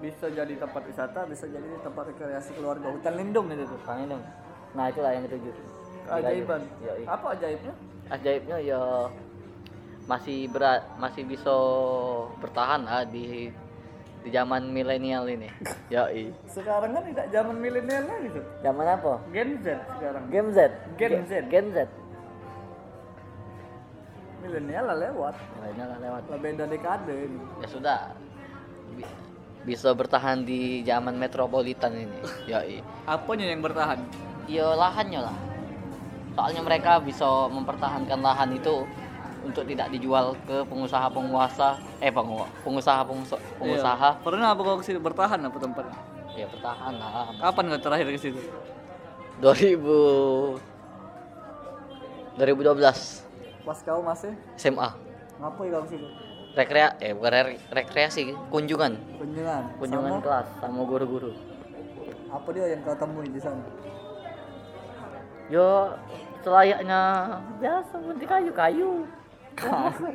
[0.00, 2.88] bisa jadi tempat wisata, bisa jadi tempat rekreasi keluarga.
[2.88, 3.80] Hutan lindung itu tuh.
[3.84, 4.24] Kan dong.
[4.72, 5.54] Nah, itulah yang ketujuh.
[6.08, 6.60] Keajaiban.
[6.80, 7.06] Iya, iya.
[7.12, 7.74] Apa ajaibnya?
[8.08, 8.80] Ajaibnya ya
[10.08, 11.52] masih berat, masih bisa
[12.40, 13.52] bertahan ah di
[14.28, 15.48] di zaman milenial ini.
[15.88, 16.04] Ya,
[16.44, 18.44] Sekarang kan tidak zaman milenial lagi tuh.
[18.60, 19.12] Zaman apa?
[19.32, 20.24] Gen Z sekarang.
[20.28, 20.58] Game Z.
[21.00, 21.32] Gen Z.
[21.48, 21.88] Game Z.
[24.44, 25.34] Milenial lah lewat.
[25.64, 26.22] Lainnya lah lewat.
[26.28, 27.40] Lah beda dekade ini.
[27.64, 27.98] Ya sudah.
[28.92, 29.16] Bi-
[29.64, 32.20] Bisa bertahan di zaman metropolitan ini.
[32.52, 32.60] Ya,
[33.08, 34.04] Apanya yang bertahan?
[34.44, 35.36] ya lahannya lah.
[36.36, 38.84] Soalnya mereka bisa mempertahankan lahan itu
[39.40, 44.20] untuk tidak dijual ke pengusaha-penguasa eh pengu- pengusaha-pengusaha pengusaha Iya.
[44.20, 45.96] Pernah apa kau ke situ bertahan apa tempatnya?
[46.32, 48.40] ya bertahan lah Kapan kau terakhir ke situ?
[49.40, 50.58] 2000
[52.36, 53.26] 2012
[53.62, 54.88] Pas kau masih SMA
[55.38, 56.06] ngapain kau ke situ?
[56.50, 59.62] rekrea eh bukan re- rekreasi kunjungan Kunjungan.
[59.78, 61.30] kunjungan Sama kelas sama guru-guru
[62.28, 63.62] apa dia yang kau temui di sana?
[65.48, 65.94] yo
[66.38, 67.00] selayaknya
[67.56, 69.06] biasa bunti kayu
[69.58, 70.06] kayu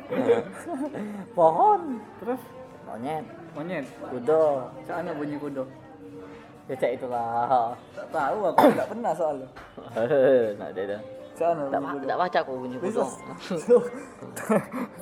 [1.36, 1.80] pohon
[2.18, 2.40] Terus
[2.84, 3.84] monyet monyet.
[4.08, 4.42] kudo
[4.82, 5.62] Sana bunyi kudo.
[6.64, 9.46] ya cek itulah Tak tahu aku tidak pernah soalnya.
[10.56, 11.00] nah dia dah
[11.34, 12.02] Sana tidak bunyi kudo.
[12.02, 13.02] tidak baca aku bunyi kudo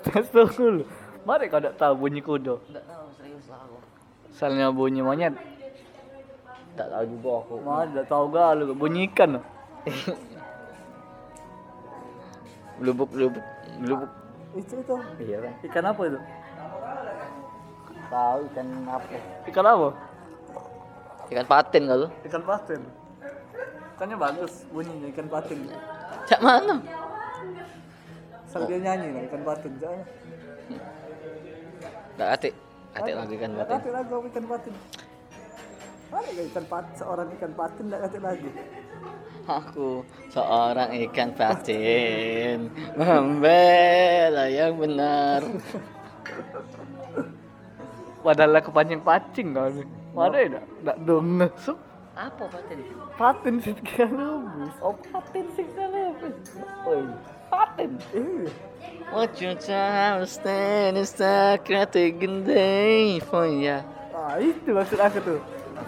[0.04, 0.82] Tes dulu.
[1.22, 2.54] Mari kau tidak tahu bunyi kudo.
[2.66, 3.76] tidak tahu serius lah aku
[4.26, 5.32] Misalnya bunyi monyet.
[6.72, 9.28] tidak tahu juga aku Mah tidak tahu gak lu bunyi ikan.
[9.38, 9.44] loh.
[12.82, 13.44] lubuk lubuk
[13.78, 14.10] lubuk
[14.52, 14.96] Itu itu.
[15.24, 16.20] iya kan Ikan apa itu?
[18.12, 19.06] tahu ikan apa
[19.48, 19.88] Ikan apa?
[21.32, 22.80] ikan patin kalau Ikan patin.
[23.96, 25.58] Ikannya bagus bunyinya ikan patin.
[26.28, 26.76] cak mana
[28.44, 29.72] Asal dia nyanyi lah ikan patin.
[29.80, 30.04] Jangan.
[32.20, 32.54] Nggak atik
[32.92, 34.74] atik lagi ikan patin Kati lagi ikan patin.
[36.12, 38.50] Kau ikan patin seorang ikan patin tidak kati lagi.
[39.42, 45.42] Aku seorang ikan patin membela yang benar.
[48.22, 49.86] Padahal aku pancing-pancing kau nih.
[50.14, 50.62] Mana ya?
[50.62, 51.74] Tidak dong nesuk.
[52.14, 52.78] Apa patin?
[53.18, 54.74] Patin sih kan habis.
[54.78, 56.34] Oh patin sih lebih.
[56.86, 57.02] Oh
[57.50, 57.98] patin.
[58.14, 58.52] Iya.
[59.10, 62.14] What you trying to stand is stuck at the
[62.46, 63.82] day for ya.
[64.14, 65.40] Ah itu maksud aku tuh.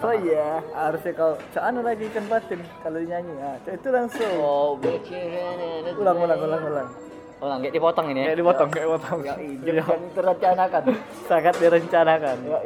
[0.05, 3.33] Oh iya, harusnya kau sana lagi ikan patin kalau nyanyi.
[3.41, 4.33] Ah, itu langsung.
[4.37, 4.77] Oh
[5.97, 6.89] Ulang, ulang, ulang, ulang.
[7.41, 8.25] Ulang, kayak dipotong ini ya.
[8.29, 9.19] Kayak dipotong, kayak dipotong.
[9.25, 9.81] Ya, Iya.
[9.81, 10.83] jangan terencanakan.
[11.25, 12.37] Sangat direncanakan.
[12.45, 12.59] Ya,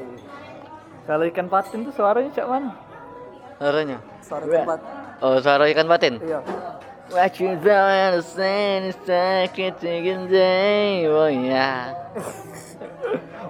[1.08, 2.72] Kalau ikan patin tuh suaranya cak mana?
[3.56, 3.98] Suaranya.
[4.20, 4.52] Suara Iya.
[4.52, 4.90] ikan patin.
[5.20, 6.14] Oh, suara ikan patin.
[6.20, 6.40] Iya.
[7.10, 11.98] What you trying to stand is at the day for ya.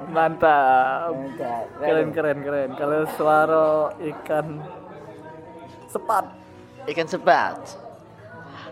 [0.08, 1.12] Mantap.
[1.12, 1.65] Mantap.
[1.84, 2.69] Keren, keren, keren.
[2.80, 4.63] Kalau suara ikan
[5.91, 6.26] sepat.
[6.88, 7.60] Ikan sepat.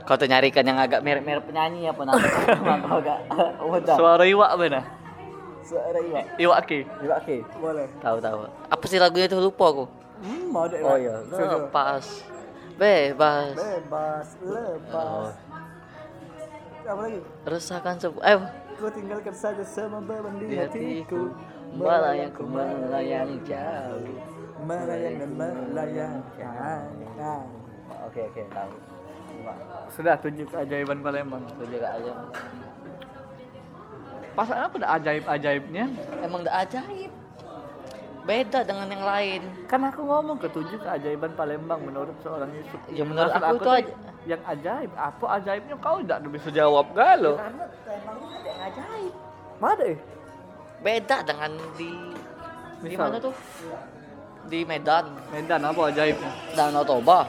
[0.08, 2.24] Kau tuh nyari ikan yang agak mirip-mirip penyanyi apa nanti?
[2.88, 3.20] Kau agak.
[4.00, 4.88] Suara iwak benar.
[5.68, 6.24] Suara iwak.
[6.40, 6.80] Iwak ki.
[7.04, 7.44] Iwak ke?
[7.60, 7.92] Boleh.
[8.00, 8.48] Tahu tahu.
[8.72, 9.86] Apa sih lagunya itu lupa aku.
[10.24, 10.80] Hmm, mau deh.
[10.80, 11.28] Oh iya.
[11.28, 12.37] Lepas.
[12.78, 13.58] Bebas.
[13.58, 15.34] Bebas, lepas.
[15.34, 15.34] Oh.
[16.88, 17.20] Apa lagi?
[17.50, 18.24] Resahkan sebuah.
[18.24, 18.38] Eh.
[18.78, 20.86] Ku tinggalkan saja semua beban di Di hatiku.
[20.94, 21.22] hatiku
[21.74, 24.14] melayangku melayang jauh.
[24.62, 26.16] Melayang dan melayang.
[27.18, 27.42] Nah.
[28.06, 28.74] Oke oke tahu.
[29.90, 31.42] Sudah tujuh keajaiban Palembang.
[31.58, 32.14] Itu juga aja.
[34.38, 35.86] Pasal apa ada ajaib-ajaibnya?
[36.22, 37.10] Emang udah ajaib.
[38.28, 39.42] Beda dengan yang lain.
[39.66, 42.80] Kan aku ngomong ketujuh keajaiban Palembang menurut seorang Yusuf.
[42.92, 44.92] Ya, menurut Maksud aku itu tuh aja- yang ajaib.
[44.94, 47.40] Apa ajaibnya kau tidak bisa jawab galo.
[47.40, 49.14] Karena emang ada yang ajaib.
[49.58, 49.98] Mana eh?
[50.78, 51.90] Beda dengan di
[52.78, 53.10] di Misal?
[53.10, 53.34] mana tuh?
[54.46, 55.06] Di Medan.
[55.32, 56.32] Medan apa ajaibnya?
[56.52, 57.20] Danau Toba.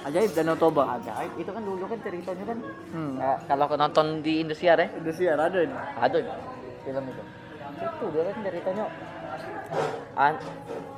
[0.00, 0.96] Ajaib Danau Toba.
[0.96, 1.32] Ajaib.
[1.36, 2.58] Itu kan dulu kan ceritanya kan.
[2.90, 3.14] Hmm.
[3.20, 5.76] Eh, kalau kau nonton di Indosiar ya, Indosiar ada ini.
[6.00, 6.18] ada
[6.80, 7.22] film itu.
[7.76, 8.84] Itu dia kan ceritanya
[10.14, 10.34] An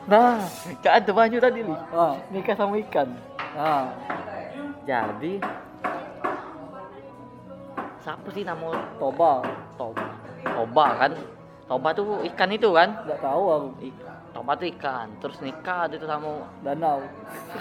[0.04, 0.42] nah,
[0.82, 1.78] gak ada banyu tadi nih.
[1.90, 3.08] Ah, Nikah sama ikan.
[3.54, 3.92] ah.
[4.82, 5.38] Jadi
[8.02, 9.46] siapa sih nama Toba.
[9.78, 10.06] Toba?
[10.42, 11.12] Toba kan?
[11.70, 12.88] Toba tuh ikan itu kan?
[13.06, 13.68] Enggak tahu aku.
[13.80, 14.00] I-
[14.32, 17.04] Toba tuh ikan, terus nikah itu sama Danau.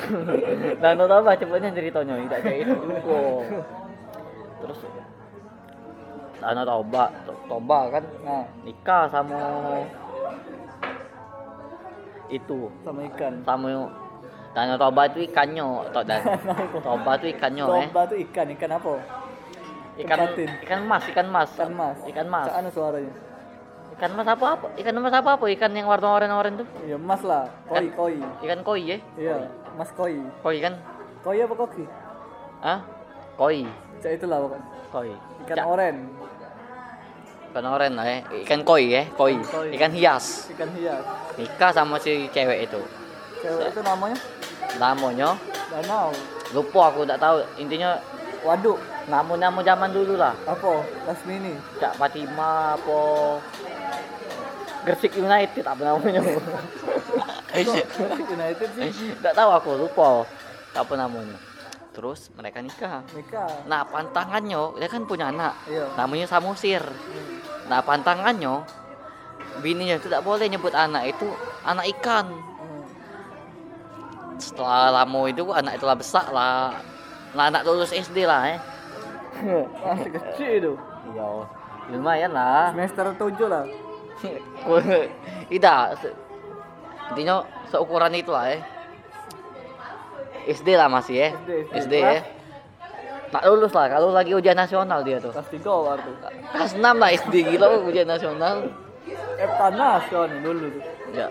[0.82, 3.22] Danau Toba cepetnya ceritanya tidak kayak itu juga.
[4.64, 4.80] Terus
[6.42, 9.38] Danau Toba, To- Toba kan Nah, nikah sama
[12.32, 13.34] itu sama ikan.
[13.44, 13.70] sama
[14.52, 15.64] Danau Toba itu ikannya,
[15.96, 16.20] to, dan,
[16.86, 17.88] Toba itu ikannya eh.
[17.88, 18.94] Toba tuh ikan, ikan apa?
[19.96, 20.50] Ikan tempatin.
[20.68, 21.50] ikan mas, ikan mas.
[21.56, 21.98] Ikan mas.
[22.04, 22.48] Ikan mas.
[22.52, 23.14] Sana suaranya.
[23.96, 24.68] Ikan mas apa apa?
[24.76, 25.46] Ikan mas apa apa?
[25.48, 26.68] Ikan yang warna oranye-oranye tuh?
[26.84, 27.48] Iya, mas lah.
[27.68, 28.16] Koi, Kan- koi.
[28.44, 28.98] Ikan koi ya?
[29.16, 29.36] Iya,
[29.80, 30.20] mas koi.
[30.44, 30.74] Koi kan?
[31.24, 31.84] Koi apa koki?
[32.60, 32.80] Hah?
[33.40, 33.64] Koi.
[34.04, 34.68] Cak itulah pokoknya.
[34.92, 35.12] Koi.
[35.48, 35.96] Ikan oren.
[37.52, 38.18] Ikan oranye lah ya.
[38.48, 39.36] Ikan koi ya, koi.
[39.44, 39.76] Koi.
[39.76, 40.48] Ikan hias.
[40.56, 41.04] Ikan hias.
[41.36, 42.80] Nikah sama si cewek itu.
[43.44, 44.16] Cewek itu namanya
[44.80, 45.30] Namanya
[45.68, 46.16] danau.
[46.56, 47.44] lupa aku tak tahu.
[47.60, 48.00] Intinya
[48.48, 48.80] Waduk.
[49.12, 50.32] namu-namu zaman dulu lah.
[50.48, 50.80] Apa?
[51.04, 51.60] Lasmini.
[51.76, 53.00] Cak Fatima apa
[54.88, 56.24] Gresik United apa namanya?
[58.32, 59.12] United sih.
[59.12, 60.24] Tidak tahu aku lupa
[60.72, 61.36] apa namanya.
[61.92, 63.04] Terus mereka nikah.
[63.12, 63.68] Nikah.
[63.68, 65.92] Nah pantangannya dia kan punya anak, Iya.
[66.00, 66.80] namanya Samusir.
[67.68, 68.64] Nah pantangannya
[69.60, 71.28] bininya tidak boleh nyebut anak itu
[71.68, 72.32] anak ikan.
[72.32, 72.84] Hmm.
[74.40, 76.80] Setelah lama itu anak itu lah besar lah.
[77.32, 78.60] Nah, anak lulus SD lah eh.
[79.84, 80.74] Masih kecil itu.
[81.12, 81.28] Iya,
[81.92, 82.72] lumayan lah.
[82.76, 83.64] Semester 7 lah.
[85.52, 85.84] Tidak,
[87.12, 88.62] intinya seukuran itu lah eh.
[90.48, 91.30] SD lah masih ya.
[91.36, 91.52] SD,
[91.86, 92.22] SD ya.
[93.32, 95.32] Tak lulus lah, kalau lagi ujian nasional dia tuh.
[95.32, 96.12] Kelas 3 waktu.
[96.52, 98.68] Kelas 6 lah SD gila ujian nasional.
[99.40, 100.84] Eptanas kan dulu tuh.
[101.16, 101.28] Ya.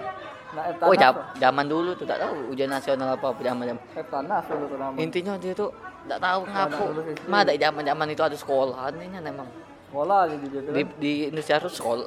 [0.51, 0.91] Nah, Eptanas.
[0.91, 3.83] Oh, jam- zaman dulu tuh tak tahu ujian nasional apa zaman zaman.
[3.93, 4.95] Eptanas dulu tuh nama.
[4.97, 5.71] Intinya dia tuh
[6.09, 6.75] tak tahu SD.
[7.29, 9.49] Mah ada zaman zaman itu ada sekolah intinya memang
[9.91, 12.07] Sekolah dia tuh di, di Indonesia harus sekolah.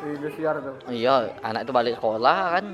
[0.00, 0.74] Di Indosiar tuh.
[0.90, 2.64] Iya, anak itu balik sekolah kan.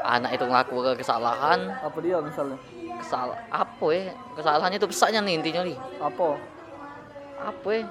[0.00, 2.56] Anak itu ngelaku kesalahan, Apa dia misalnya?
[3.00, 4.12] kesal apa ya?
[4.36, 5.76] Kesalahannya itu besarnya nih intinya nih.
[5.98, 6.36] Apa?
[7.40, 7.84] Apa ya?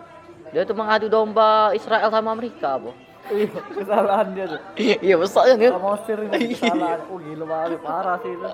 [0.49, 2.91] Dia tuh mengadu domba Israel sama Amerika apa?
[3.29, 4.61] Iya, kesalahan dia tuh.
[4.77, 5.69] Iya besarnya nih.
[5.69, 6.99] Sama Mesir ini kesalahan.
[7.05, 8.49] Oh gila banget, parah sih itu.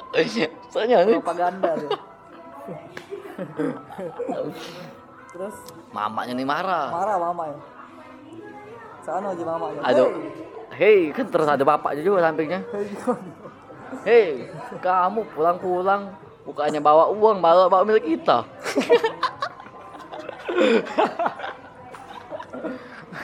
[0.67, 1.15] Besarnya nih.
[1.15, 1.89] Propaganda dia.
[5.31, 5.55] Terus
[5.91, 6.87] Mamanya nih marah.
[6.91, 7.57] marah mama ya.
[9.03, 9.79] Sana aja mamanya.
[9.85, 10.09] Aduh.
[10.75, 12.59] Hei, kan terus ada bapaknya juga sampingnya.
[14.03, 14.51] Hei,
[14.83, 16.11] kamu pulang-pulang
[16.43, 18.43] bukannya bawa uang, bawa bawa milik kita.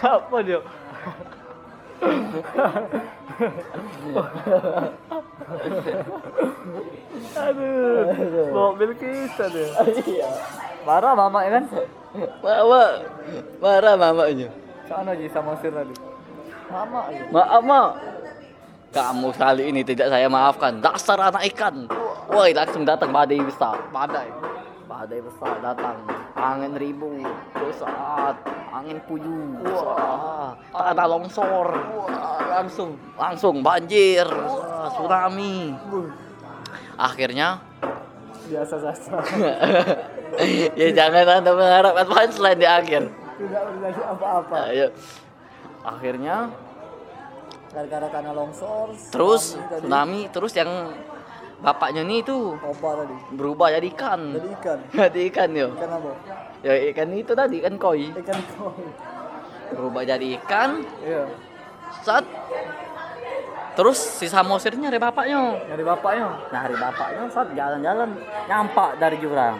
[0.02, 0.60] apa dia?
[7.38, 8.06] Aduh,
[8.50, 9.70] mobil kita deh.
[10.08, 10.30] Iya.
[10.88, 11.66] Marah mama ya kan?
[12.42, 13.06] Bawa
[13.62, 14.50] marah mamanya.
[14.90, 15.96] Sana aja sama Mesir tadi.
[16.72, 17.00] Mama.
[17.32, 17.90] Maaf, Mak.
[18.92, 20.84] Kamu kali ini tidak saya maafkan.
[20.84, 21.88] Dasar anak ikan.
[22.28, 23.80] Woi, langsung datang badai besar.
[23.88, 24.28] Badai.
[24.84, 26.04] Badai besar datang.
[26.36, 27.24] Angin ribu.
[27.80, 28.36] Saat
[28.76, 29.64] angin puyuh.
[29.64, 31.72] Wah, tanah longsor.
[31.72, 33.00] Wah, langsung.
[33.16, 34.28] Langsung banjir.
[34.28, 35.72] Wah, tsunami.
[37.00, 37.64] Akhirnya
[38.52, 39.16] biasa saja.
[40.80, 43.04] ya jangan anda mengharapkan punchline di akhir.
[43.40, 44.60] Tidak terjadi apa-apa.
[45.88, 46.52] Akhirnya
[47.72, 48.88] Gara-gara tanah longsor.
[49.16, 50.72] terus tsunami tsunami terus yang
[51.62, 53.16] bapaknya nih itu Opa tadi.
[53.32, 54.22] berubah jadi ikan.
[54.36, 54.80] Jadi ikan.
[55.08, 55.68] Jadi ikan yo.
[55.78, 56.12] Ikan apa?
[56.66, 58.12] Ya ikan itu tadi ikan koi.
[58.12, 58.86] Ikan koi.
[59.72, 60.84] Berubah jadi ikan.
[61.00, 61.32] Iya.
[62.04, 62.28] Saat
[63.72, 65.64] terus si Samosir nyari bapaknya.
[65.72, 66.28] Dari bapaknya.
[66.52, 68.10] Nyari bapaknya saat jalan-jalan
[68.52, 69.56] nyampak dari jurang.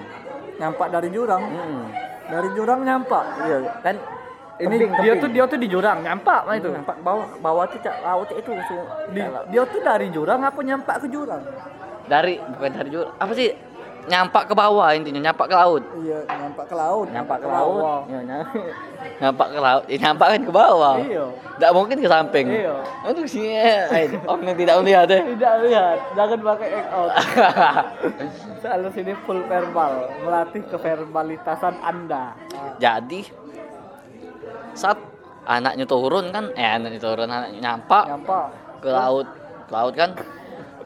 [0.60, 1.44] Nyampak dari jurang.
[1.48, 1.82] Hmm.
[2.28, 3.24] Dari jurang nyampak.
[3.48, 3.96] Iya kan
[4.54, 6.68] Ini dia tuh dia tuh di jurang nyampak mah itu.
[6.68, 10.60] itu nampak bawah bawah tuh cak laut itu langsung Di, dia tuh dari jurang apa
[10.60, 11.42] nyampak ke jurang?
[12.04, 13.50] dari bukan dari jurang apa sih
[14.04, 17.06] nyampak ke bawah intinya nyampak ke laut Iya, nyampak ke laut.
[17.08, 17.98] nyampak ke bawah.
[18.02, 18.50] laut ya, ny-
[19.20, 21.26] nyampak ke laut ya, nyampak kan ke bawah Iya.
[21.56, 22.76] tidak mungkin ke samping Iya.
[23.04, 23.86] aduh sih eh,
[24.26, 27.12] orang yang tidak melihat ya Tidak lihat, jangan pakai act out.
[28.62, 32.34] Selalu sini full verbal, melatih keverbalitasan Anda.
[32.78, 33.22] jadi
[34.74, 34.98] saat
[35.46, 38.46] anaknya turun kan eh anaknya turun anaknya nyampak Nyampak.
[38.82, 39.28] ke laut
[39.66, 40.10] ke laut kan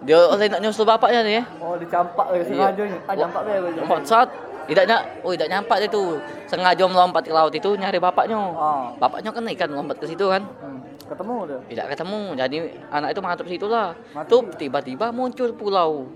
[0.05, 2.99] dia oleh nak nyusul bapaknya nih ya Oh, dicampak ya sengaja nih.
[3.09, 3.57] Ah, nyampak ya.
[3.81, 4.29] Lompat saat
[4.69, 6.05] tidak nyak, oh tidak nyampak dia tuh
[6.45, 8.37] sengaja melompat ke laut itu nyari bapaknya.
[8.37, 8.93] Oh.
[9.01, 10.45] Bapaknya kan ikan lompat ke situ kan.
[10.61, 10.81] Hmm.
[11.05, 11.59] Ketemu udah.
[11.69, 12.57] tidak ketemu jadi
[12.89, 13.93] anak itu mantap situ lah
[14.25, 16.09] tuh tiba-tiba muncul pulau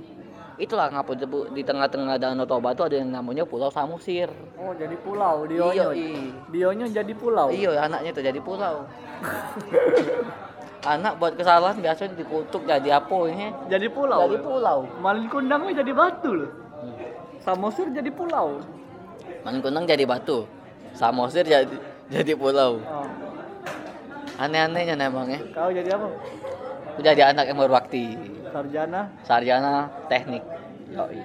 [0.60, 4.91] itulah ngapa disebut di tengah-tengah danau Toba itu ada yang namanya Pulau Samosir Oh, jadi
[5.00, 5.72] pulau Dionyo.
[5.72, 6.36] Iya, iya.
[6.45, 7.48] Dionyo jadi pulau.
[7.50, 8.84] iya anaknya itu jadi pulau
[10.86, 14.24] anak buat kesalahan biasanya dikutuk jadi apa ini Jadi pulau.
[14.24, 16.52] jadi pulau Malin Kundang jadi batu loh.
[17.39, 18.60] Samosir jadi pulau.
[19.41, 20.43] Mangunang jadi batu
[20.91, 21.72] Samosir jadi
[22.08, 23.08] jadi pulau Oh.
[24.39, 26.08] aneh-anehnya emangnya Kau jadi apa?
[27.00, 28.12] Aku jadi anak yang berbakti
[28.52, 29.08] Sarjana.
[29.24, 30.44] sarjana teknik
[30.92, 31.24] Yoi.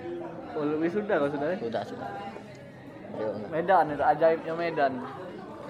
[0.54, 1.50] Oh, lebih sudah kau sudah.
[1.50, 1.56] ya?
[1.58, 2.10] sudah sudah
[3.18, 3.34] Ayo.
[3.50, 5.02] Medan itu ajaibnya Medan.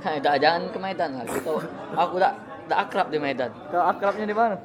[0.04, 1.56] Udah jangan ke Medan lah gitu
[1.96, 2.36] aku udah
[2.68, 4.56] udah akrab di Medan Kau akrabnya di mana?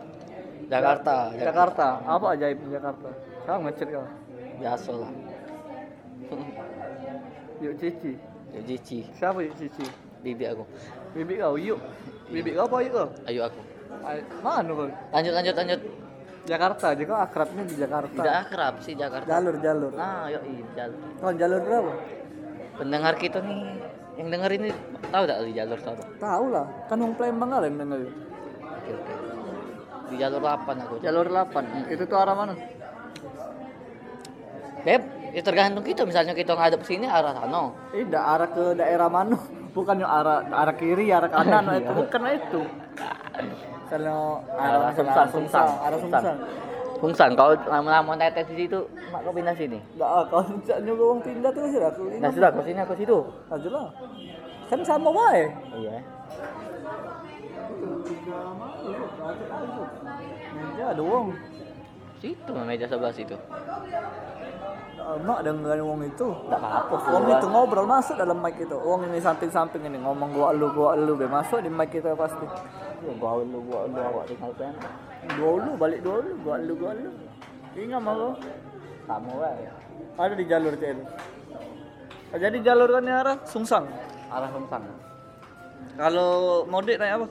[0.68, 1.88] Jakarta Jakarta.
[2.04, 3.08] Apa ajaibnya Jakarta?
[3.48, 4.08] Kau ngecet kau.
[4.60, 5.12] biasa lah
[7.64, 8.20] Yuk Cici.
[8.52, 9.88] Ya, Cici Siapa yuk Cici?
[10.20, 10.68] bibi aku
[11.16, 11.80] Bibi kau yuk.
[12.28, 13.08] Bibi kau apa yuk kau?
[13.32, 14.86] ayo aku Mana kau?
[15.12, 15.82] lanjut lanjut lanjut
[16.46, 16.86] Jakarta.
[16.94, 18.16] Jadi kau akrabnya di Jakarta.
[18.16, 19.92] tidak akrab sih Jakarta Jalur jalur.
[19.94, 21.92] nah yoi jalur Kau jalur berapa?
[22.80, 23.60] pendengar kita nih
[24.16, 24.70] yang denger ini
[25.12, 26.66] tahu tak di jalur apa Tahu lah.
[26.88, 28.00] Kan wong Palembang kalian dengar.
[28.00, 29.14] oke oke
[30.10, 31.86] di jalur 8 aku Jalur 8.
[31.94, 32.58] Itu tuh arah mana?
[34.80, 35.02] Beb,
[35.36, 39.38] ya tergantung kita misalnya kita ngadep sini arah sana Tidak arah ke daerah mana?
[39.76, 42.62] Bukan yang arah arah kiri, arah kanan, itu bukan itu.
[43.90, 46.38] Kalau arah, Sungsang, Sungsang, arah Sungsang.
[47.00, 49.80] Fungsan, kau lama-lama tetes di situ, mak kau pindah sini.
[49.96, 52.04] Enggak, kalau tidak nyuruh orang pindah tuh sih aku.
[52.20, 53.18] Nah sudah, kau sini aku situ.
[53.48, 53.88] Aja lah.
[54.68, 55.48] Kan sama wae.
[55.80, 55.96] Iya.
[60.54, 61.28] Meja ada wong.
[62.20, 63.36] Situ meja sebelah situ.
[65.26, 66.28] Mak dengan wong itu.
[66.52, 66.96] Tak apa.
[67.10, 68.78] Wong itu ngobrol masuk dalam mic itu.
[68.78, 72.46] Wong ini samping-samping ini ngomong gua lu gua lu be masuk di mic kita pasti.
[73.02, 74.76] Ya, gua lu, gua lu awak tinggal pen.
[75.34, 77.10] Dua lu balik dua lu gua lu gua lu.
[77.74, 78.30] Ingat mah lo.
[79.08, 79.66] Kamu wae.
[80.20, 80.88] Ada di jalur itu.
[82.30, 83.90] Jadi jalur kan arah Sungsang.
[84.30, 84.84] Arah Fungsan.
[85.98, 87.28] Kalau mudik naik apa?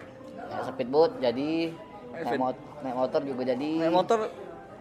[0.48, 1.70] Ya, speedboat jadi
[2.18, 4.18] Eh, naik, naik motor juga jadi Naik motor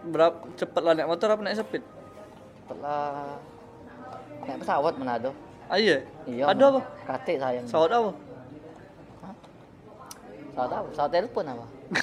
[0.08, 1.84] berapa cepet lah naik motor apa naik speed?
[2.68, 3.40] setelah
[4.44, 5.30] naik pesawat Manado.
[5.68, 6.04] Ah iya.
[6.28, 6.44] Iya.
[6.48, 6.80] Ada apa?
[7.08, 7.64] Kate sayang.
[7.64, 8.10] Pesawat apa?
[10.52, 10.86] Pesawat apa?
[10.92, 11.66] Pesawat telepon apa?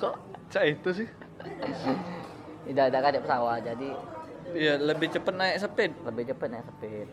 [0.00, 0.14] Kok
[0.50, 1.08] cak itu sih?
[2.66, 3.90] Tidak ada pesawat jadi
[4.50, 5.90] Iya, lebih cepet naik speed.
[6.02, 7.08] lebih cepat naik speed.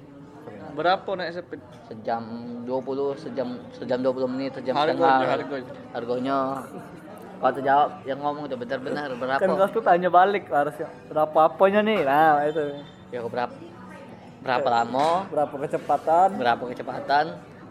[0.73, 1.61] Berapa naik speed?
[1.85, 2.23] Sejam
[2.65, 5.29] 20, sejam sejam 20 menit, sejam Harganya, setengah.
[5.29, 5.73] harganya.
[5.93, 6.37] Harganya
[7.37, 9.39] kalau terjawab yang ngomong itu benar-benar berapa?
[9.41, 10.89] Kan kau tuh tanya balik harusnya.
[11.09, 12.01] Berapa apanya nih?
[12.01, 12.61] Nah, itu.
[13.13, 13.53] Ya berapa?
[14.41, 15.07] Berapa lama?
[15.29, 16.27] Berapa kecepatan?
[16.37, 17.25] Berapa kecepatan?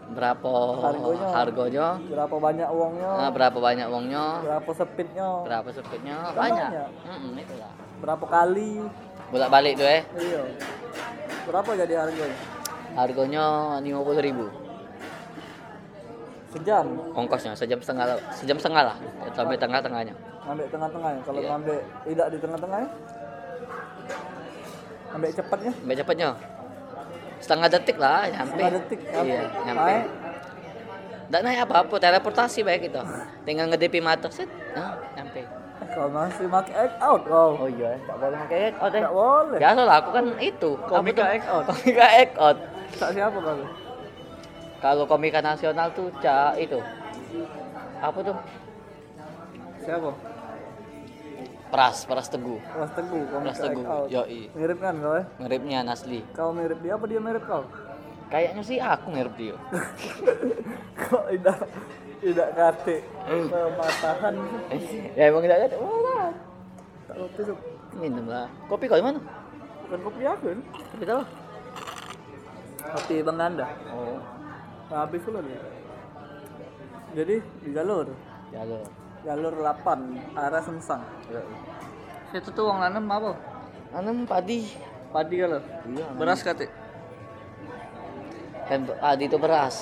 [0.07, 1.27] Berapa Harganya.
[1.35, 1.87] harganya?
[2.07, 3.11] Berapa banyak uangnya?
[3.11, 4.25] Nah, berapa banyak uangnya?
[4.39, 5.29] Berapa speednya?
[5.43, 6.17] Berapa speednya?
[6.31, 6.69] Kan Banyak.
[6.71, 6.89] banyak.
[7.11, 7.71] Mm itulah.
[7.99, 8.71] Berapa kali?
[9.35, 10.01] Bolak-balik tuh eh.
[10.15, 10.41] Iya.
[11.43, 12.37] Berapa jadi harganya?
[12.95, 13.45] Harganya
[13.83, 14.47] 50.000 ribu
[16.57, 16.85] Sejam.
[17.13, 18.97] ongkosnya sejam setengah sejam setengah lah
[19.31, 21.21] sampai tengah-tengahnya Ambil tengah-tengahnya.
[21.21, 21.49] Kalau Iya.
[21.51, 22.89] ngambil tidak di tengah-tengahnya?
[25.09, 25.71] Ambil cepatnya?
[25.73, 26.29] Sampai cepatnya
[27.37, 28.99] setengah detik lah nyampe Setengah detik.
[29.05, 30.05] iya nyampe Naik.
[31.27, 33.01] Nggak naik apa-apa teleportasi baik itu
[33.43, 35.43] tinggal ngedepi mata set nah, nyampe
[35.87, 37.53] Kau masih pakai egg out kau.
[37.55, 39.57] oh iya nggak boleh pakai egg out eh Tidak boleh.
[39.57, 41.63] biasa lah aku kan itu Komika egg out.
[41.69, 42.57] komika egg out
[42.95, 43.59] Tak siapa kau?
[44.77, 46.79] Kalau komika nasional tuh cak itu.
[47.97, 48.37] Apa tuh?
[49.81, 50.11] Siapa?
[51.67, 52.59] peras peras teguh.
[52.63, 53.51] Kelas Teguh, komika.
[53.51, 54.41] Peras egg teguh yoi.
[54.55, 55.23] Mirip kan kau ya?
[55.39, 56.19] miripnya Nasli.
[56.31, 57.63] Kau mirip dia apa dia mirip kau?
[58.27, 59.55] kayaknya sih aku mirip dia.
[61.07, 61.59] Kok tidak
[62.19, 64.35] tidak kate pematahan.
[65.15, 66.31] Ya emang tidak ada oh,
[67.07, 67.57] tak kopi tuh
[67.95, 68.51] minum lah.
[68.67, 69.21] Kopi kau mana?
[69.87, 70.59] Bukan kopi aku kan
[70.91, 71.21] kopi tahu?
[72.87, 74.36] Kopi bang Anda oh
[74.89, 75.59] habis dulu nih
[77.13, 78.07] jadi di jalur.
[78.53, 78.85] Jalur.
[79.25, 81.43] Jalur 8 arah Sungsang Yoi.
[82.31, 83.31] itu tuh uang nanam apa?
[83.91, 84.67] Nanam padi.
[85.07, 86.05] padi kalau Iya.
[86.15, 86.67] beras kate
[88.67, 89.75] Kan padi itu beras.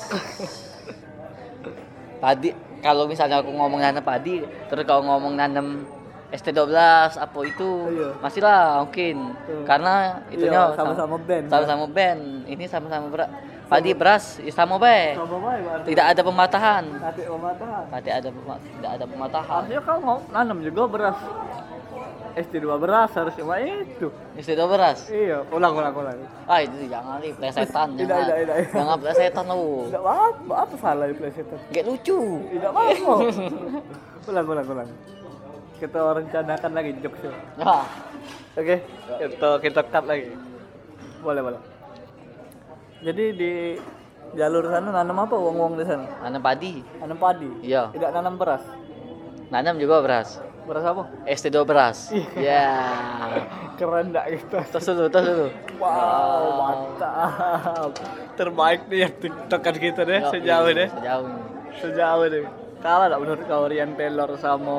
[2.17, 5.81] padi kalau misalnya aku ngomong nanam padi, terus kalau ngomong nanam
[6.29, 6.69] ST12
[7.17, 8.09] apa itu Iya.
[8.21, 9.33] masih lah mungkin
[9.65, 12.21] karena itunya Iya, sama-sama band, sama-sama band.
[12.45, 13.29] Ini sama-sama beras
[13.65, 15.17] padi beras ya sama baik
[15.85, 20.57] tidak ada pematahan kate pematahan tidak ada pema- tidak ada pematahan harusnya kau mau nanam
[20.61, 21.17] juga beras
[22.35, 24.11] SD 2 beras harus cuma itu.
[24.35, 25.07] Istilah beras.
[25.07, 26.19] Iya, ulang ulang ulang.
[26.43, 28.27] Ah itu jangan nih plesetan Tidak, jangan.
[28.27, 28.75] tidak, tidak, tidak.
[28.75, 29.63] Jangan plesetan lu.
[29.87, 31.55] Tidak apa, apa salah di PlayStation?
[31.71, 32.19] Gak lucu.
[32.51, 32.81] Tidak apa.
[34.35, 34.89] ulang ulang ulang.
[35.79, 37.31] Kita rencanakan lagi jokesnya.
[37.55, 37.75] Ya.
[38.59, 38.75] Oke,
[39.15, 40.27] kita kita cut lagi.
[41.23, 41.59] Boleh boleh.
[43.03, 43.53] Jadi di
[44.35, 46.07] jalur sana nanam apa uang-uang di sana?
[46.23, 46.79] Nanam padi.
[47.01, 47.49] Nanam padi.
[47.63, 47.91] Iya.
[47.91, 48.63] Tidak nanam beras.
[49.51, 50.39] Nanam juga beras.
[50.65, 51.03] Beras apa?
[51.29, 51.97] SD2 beras.
[52.39, 52.71] Ya.
[53.79, 54.57] Keren dak gitu.
[54.71, 55.47] Tos dulu, tos dulu.
[55.77, 57.91] Wow, mantap.
[58.39, 60.89] Terbaik nih ya tiktokan kita deh Yo, sejauh iya, deh.
[60.89, 61.41] Sejauh ini.
[61.83, 62.43] Sejauh deh.
[62.79, 64.77] Kalah tak menurut kau Rian Pelor sama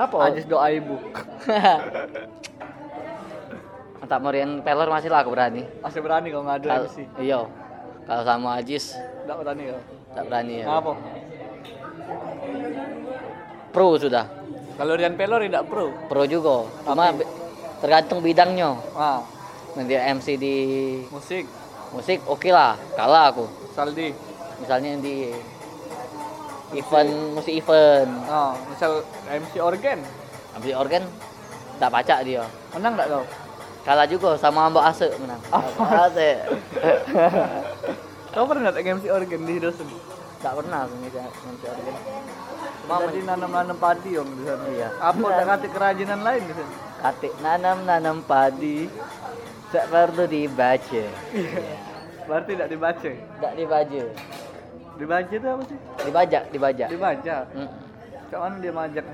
[0.00, 0.32] Apa?
[0.32, 0.96] Ajis Doa Ibu.
[4.04, 5.64] Mantap Morian Pelor masih lah aku berani.
[5.80, 7.08] Masih berani kau ngadu Kalau MC.
[7.16, 7.40] iya.
[8.04, 9.80] Kalau sama Ajis Tidak berani kau.
[10.12, 10.66] tak berani ya.
[10.68, 10.92] Apa?
[13.72, 14.28] Pro sudah.
[14.76, 15.88] Kalau Rian Pelor tidak pro.
[16.04, 16.68] Pro juga.
[16.84, 17.24] Cuma be-
[17.80, 18.76] tergantung bidangnya.
[18.92, 19.24] Ah,
[19.72, 20.54] Nanti MC di
[21.08, 21.48] musik,
[21.90, 23.48] musik oke lah, kalah aku.
[23.72, 24.12] Saldi.
[24.60, 25.32] Misalnya di
[26.74, 29.96] event musik event, Ah, misal MC organ.
[30.54, 31.08] MC organ
[31.74, 32.44] tak baca dia.
[32.70, 33.24] Menang tak kau?
[33.84, 35.40] Kalah juga sama Mbak Ase menang.
[35.52, 36.30] Mbak Ase.
[38.32, 39.86] Kau pernah tak MC organ di dosen?
[40.44, 41.94] tak pernah aku ngisi MC organ.
[42.84, 44.64] Cuma Jadi nanam-nanam padi om di sana.
[44.68, 44.88] Iya.
[45.00, 46.74] Apa ada kata kerajinan lain di sana?
[47.00, 48.92] Katik nanam-nanam padi
[49.72, 51.04] tak perlu dibaca.
[52.28, 53.10] Berarti tidak dibaca.
[53.40, 54.02] Tak dibaca.
[54.94, 55.78] Dibaca itu apa sih?
[56.04, 56.88] Dibajak, dibajak.
[56.92, 57.36] Dibaca.
[57.56, 57.68] Hmm.
[58.28, 59.06] Cak mana dia majak?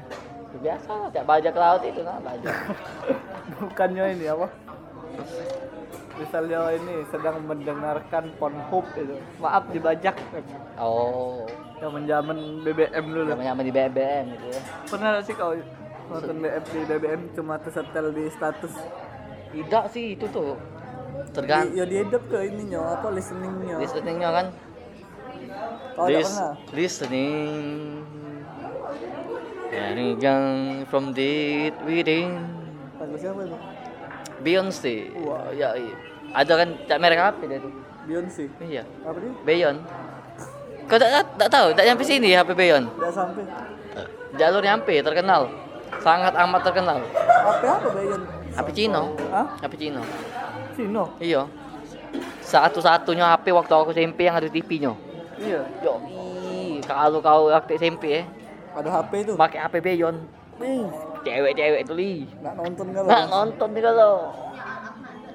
[0.58, 2.54] Biasa lah, tak bajak laut itu nah bajak.
[3.62, 4.50] Bukannya ini apa?
[6.18, 9.16] Misalnya ini sedang mendengarkan Pornhub itu.
[9.38, 10.18] Maaf dibajak.
[10.76, 11.46] Oh,
[11.80, 13.32] Zaman zaman BBM dulu.
[13.40, 14.60] zaman di BBM gitu ya.
[14.84, 15.56] Pernah sih kau
[16.12, 18.74] nonton BBM di BBM cuma tersetel di status?
[19.54, 20.60] Tidak sih itu tuh.
[21.30, 23.80] Tergantung ya diedit ke ininya apa listeningnya.
[23.80, 24.46] listeningnya kan.
[25.96, 26.58] Kau tidak
[29.70, 30.18] Listening.
[30.18, 32.42] Anything from deep within.
[32.98, 33.56] Lagu siapa itu?
[34.42, 34.96] Beyonce.
[35.22, 35.46] Wah.
[35.54, 35.94] Ya, iya.
[36.34, 37.72] Ada kan tak merek HP dia tuh.
[38.10, 38.44] Beyonce.
[38.58, 38.82] Iya.
[39.06, 39.32] Apa dia?
[39.46, 39.76] Beyon.
[40.90, 42.90] Kau tak, tak, tak tahu, tak nyampe sini HP Beyon.
[42.90, 43.46] Tidak sampai.
[44.34, 45.46] Jalur nyampe, terkenal.
[46.02, 46.98] Sangat amat terkenal.
[47.22, 48.20] Apa apa Beyon?
[48.58, 49.14] HP Cino.
[49.30, 49.46] Hah?
[49.62, 50.02] HP Cino.
[50.74, 51.04] Cino.
[51.22, 51.46] Iya.
[52.42, 54.98] Satu-satunya HP waktu aku SMP yang ada TV-nya.
[55.38, 55.62] Iya.
[55.86, 55.94] Yo,
[56.82, 58.22] kalau kau waktu SMP ya,
[58.70, 59.32] Ada HP itu.
[59.34, 60.16] pakai HP Beyon.
[60.60, 60.84] Ih,
[61.20, 62.24] Cewek-cewek tuh li.
[62.40, 63.02] nggak nonton kan?
[63.04, 64.14] Nah, nonton nih kalau.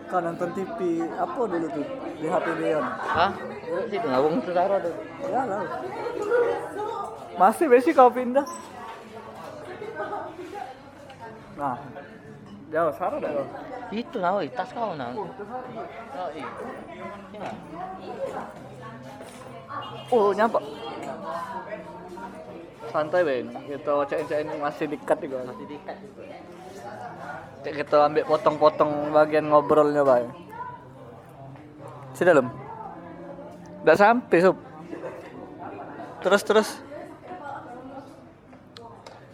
[0.06, 1.86] Kau nonton TV apa dulu tuh
[2.22, 2.86] di HP Beyon?
[2.86, 3.32] Hah?
[3.90, 4.96] Situ ngabung saudara tuh.
[5.30, 5.62] Ya lah.
[7.36, 8.46] Masih besi kau pindah.
[11.56, 11.78] Nah,
[12.72, 13.48] jauh sarah dah kau.
[13.94, 15.14] Itu woi, tas kau nah.
[15.14, 16.50] Oh, iya.
[17.34, 17.50] Ini.
[20.14, 20.60] Oh, nyampe.
[22.92, 25.46] Santai Ben, kita cek-cek masih dekat juga.
[25.48, 25.98] Masih dikat.
[27.66, 30.26] Cek kita ambil potong-potong bagian ngobrolnya Bay.
[32.16, 32.48] Si dalam.
[33.84, 34.58] Udah sampai sup.
[36.26, 36.70] Terus terus.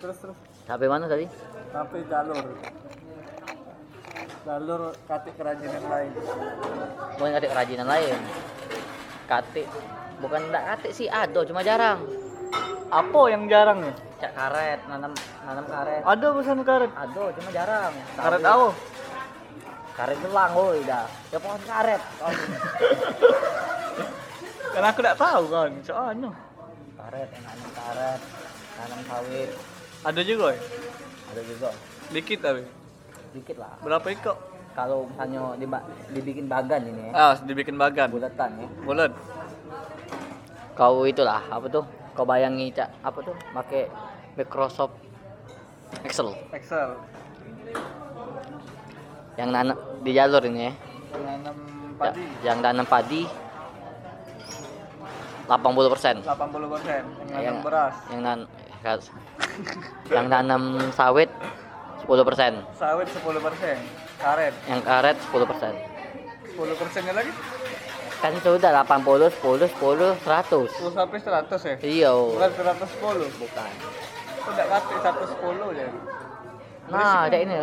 [0.02, 0.38] Terus terus.
[0.68, 1.28] Sampai mana tadi?
[1.72, 2.46] Sampai jalur.
[4.42, 6.12] Jalur katik kerajinan lain.
[7.16, 8.18] Bukan katik kerajinan lain.
[9.30, 9.68] Katik
[10.22, 12.21] bukan enggak katik sih, ada cuma jarang.
[12.92, 13.96] Apa yang jarang nih?
[14.20, 15.12] Cak karet, nanam
[15.42, 16.02] nanam karet.
[16.04, 16.92] Ada pesan karet.
[16.92, 17.92] Ada cuma jarang.
[18.14, 18.70] Karet Tapi- apa?
[19.92, 21.08] Karet gelang woi dah.
[21.32, 22.02] Ya pohon karet.
[24.72, 25.72] Karena aku tidak tahu kan.
[25.82, 26.32] Soalnya.
[26.94, 28.20] karet, yang nanam karet,
[28.78, 29.50] nanam sawit.
[30.02, 30.62] Ada juga ya?
[31.28, 31.70] Ada juga
[32.10, 32.64] Dikit tapi.
[33.32, 33.74] dikit lah.
[33.80, 34.38] Berapa ikut?
[34.72, 38.12] Kalau misalnya diba- dibikin bagan ini ya, Ah, dibikin bagan.
[38.12, 38.68] bulatan ya.
[38.82, 39.12] Bulat.
[40.74, 41.84] Kau itulah apa tuh?
[42.12, 43.36] Kau bayangi cak apa tuh?
[43.54, 43.88] Pakai
[44.36, 44.96] Microsoft
[46.04, 46.96] Excel Excel.
[49.40, 50.74] yang nanam di jalur ini ya.
[51.18, 51.56] Nanam
[52.02, 52.24] Ya, padi.
[52.42, 53.22] yang nanam padi
[55.48, 57.04] 80% 80 persen.
[57.28, 57.96] Yang yang nanam beras.
[58.10, 58.40] yang nan
[60.10, 61.30] yang nanam sawit
[62.08, 63.78] 10% Sawit 10 persen.
[64.18, 64.54] Karet.
[64.66, 65.76] yang karet 10%
[66.58, 67.32] 10 persennya lagi.
[68.22, 71.76] Kan sudah 80 10 10 100 10 sampai 100 ya.
[71.82, 73.42] iya Bukan 110.
[73.42, 73.72] bukan.
[74.42, 75.86] Udah kate 110 aja.
[76.86, 77.56] nah ada ini.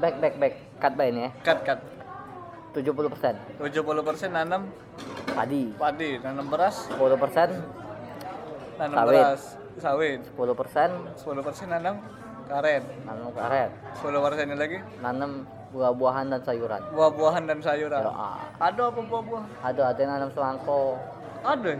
[0.00, 0.54] Back back back.
[0.80, 1.30] Cut by ini ya.
[1.44, 1.80] Cut cut.
[2.72, 4.30] 70% 70 persen.
[4.30, 4.62] nanam?
[5.28, 5.72] Padi.
[5.74, 7.52] Padi, nanam beras, 10%
[8.78, 9.18] nanam Sawit.
[9.18, 9.42] beras,
[9.76, 10.20] sawit.
[10.36, 11.96] 10% 10 persen nanam?
[12.46, 12.84] Karet.
[13.04, 13.70] Nanam karet.
[13.98, 14.78] 10 persennya lagi?
[15.02, 16.80] Nanam buah-buahan dan sayuran.
[16.92, 18.02] Buah-buahan dan sayuran.
[18.02, 18.40] Ya, ah.
[18.60, 20.96] ada apa buah-buah ada ada yang nanam semangko
[21.44, 21.72] ada?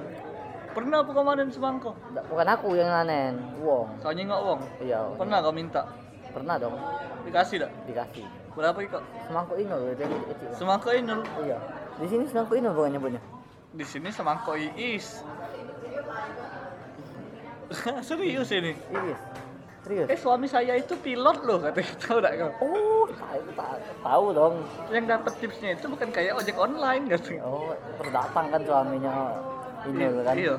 [0.69, 3.35] Pernah apa kemarin semangko Nggak, bukan aku yang nanen
[3.65, 3.89] wong.
[4.05, 4.61] Kau nyingok wong?
[4.85, 5.83] Iya pernah kau minta?
[6.31, 6.77] Pernah dong.
[7.25, 7.73] Dikasih dak?
[7.89, 8.25] Dikasih.
[8.53, 10.51] Berapa iko semangko itu yang kecil.
[10.55, 11.59] Semangko inul iya.
[11.99, 13.23] Di sini semangko inul bukan nyebutnya.
[13.73, 15.25] Di sini semangko iis.
[18.09, 18.73] Serius ini?
[18.93, 19.17] Iya
[19.89, 20.07] serius?
[20.13, 21.93] Eh suami saya itu pilot loh katanya.
[22.05, 24.55] Tahu tak kau oh tahu tahu tahu dong.
[24.93, 29.15] Yang dapat tipsnya itu bukan kayak ojek online gitu oh terdatang kan suaminya
[29.89, 30.37] inul kan?
[30.37, 30.57] Iya.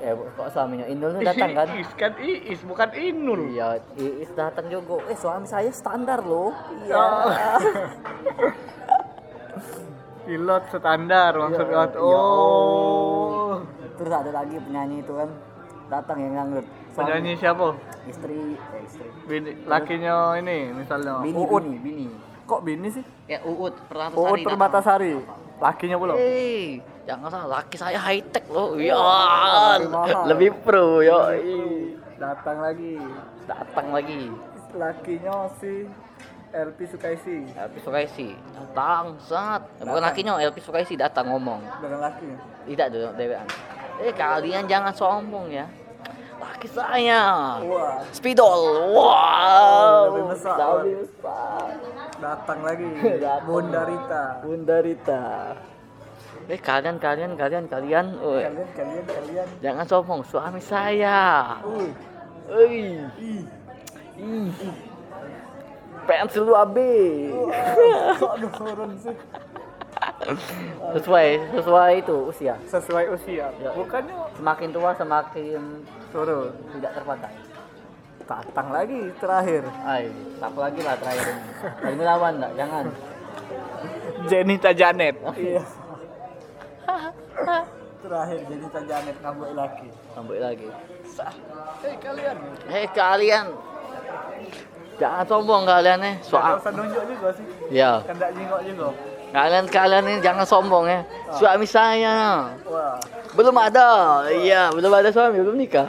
[0.00, 1.66] Ya kok suaminya inul tuh datang kan?
[1.74, 3.50] Iis kan iis bukan inul.
[3.50, 5.02] Iya Iis datang juga.
[5.10, 6.54] Eh suami saya standar loh.
[6.86, 6.94] Iya.
[6.94, 7.34] Oh.
[10.30, 12.20] pilot standar maksud Iya, kau iya.
[12.22, 13.54] oh.
[13.98, 15.28] Terus ada lagi penyanyi itu kan.
[15.90, 16.62] Datang yang nganggur
[16.94, 17.76] penyanyi siapa?
[18.08, 18.40] Istri.
[18.56, 19.08] Eh istri.
[19.26, 21.22] Bini lakinya ini misalnya.
[21.22, 22.06] Bini Uut bini bini.
[22.46, 23.04] Kok bini sih?
[23.30, 25.14] Ya uut pertama Uut Permatasari.
[25.60, 26.16] Lakinya pula.
[26.16, 28.80] Eh, jangan salah, laki saya high tech loh.
[28.80, 28.96] Ya,
[30.24, 31.20] lebih pro yo.
[32.16, 32.96] datang lagi.
[33.44, 34.32] Datang lagi.
[34.70, 35.84] lakinya si
[36.54, 37.42] LP Sukaisi.
[37.52, 38.38] LP Sukaisi.
[38.54, 41.60] Datang saat bukan lakinya LP Sukaisi datang ngomong.
[41.82, 42.38] Dengan lakinya?
[42.64, 43.46] Tidak dong dewean.
[44.00, 45.68] Eh kalian jangan sombong ya
[46.50, 47.22] laki saya
[47.62, 48.02] wah.
[48.10, 48.62] Spidol.
[48.90, 49.98] Wow.
[50.10, 50.56] Lebih besar.
[50.82, 51.66] lebih besar.
[52.18, 52.86] Datang lagi.
[53.24, 53.46] Datang.
[53.46, 55.26] Bunda Rita Bunda Rita
[56.50, 58.06] eh kalian kalian kalian kalian.
[58.18, 59.46] Oi, kalian kalian kalian.
[59.62, 61.54] Jangan sombong suami saya.
[62.50, 62.98] Oi.
[63.14, 63.42] ih.
[66.10, 66.76] Pensil lu AB.
[68.18, 69.14] kok turun sih?
[70.98, 72.54] Sesuai sesuai itu usia.
[72.66, 73.46] sesuai usia.
[73.62, 73.70] Ya.
[73.72, 75.62] bukannya Semakin tua semakin
[76.10, 77.34] turun tidak terpakai.
[78.30, 80.06] datang lagi terakhir Ay,
[80.38, 81.50] tak lagi lah terakhir ini.
[81.82, 82.52] Dari melawan enggak?
[82.54, 82.84] Jangan.
[84.30, 85.62] Jenita Janet iya
[88.00, 90.68] terakhir Jenita Janet ngambek laki Sampai lagi.
[91.10, 91.32] sah
[91.82, 92.36] hei kalian
[92.70, 93.46] Hei kalian.
[95.00, 96.14] Jangan sombong kalian nih.
[96.20, 98.04] Nggak Soal usah nunjuk juga sih ya.
[98.04, 98.88] kan tak jingok juga
[99.30, 101.00] Kalian kalian ini jangan sombong ya.
[101.34, 102.98] Suami saya wah
[103.30, 103.88] belum ada.
[104.28, 105.88] Iya, belum ada suami, belum nikah.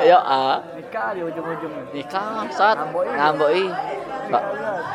[0.00, 0.64] Ya, ah.
[0.72, 3.68] nikah di ujung-ujungnya nikah saat Ngamboi.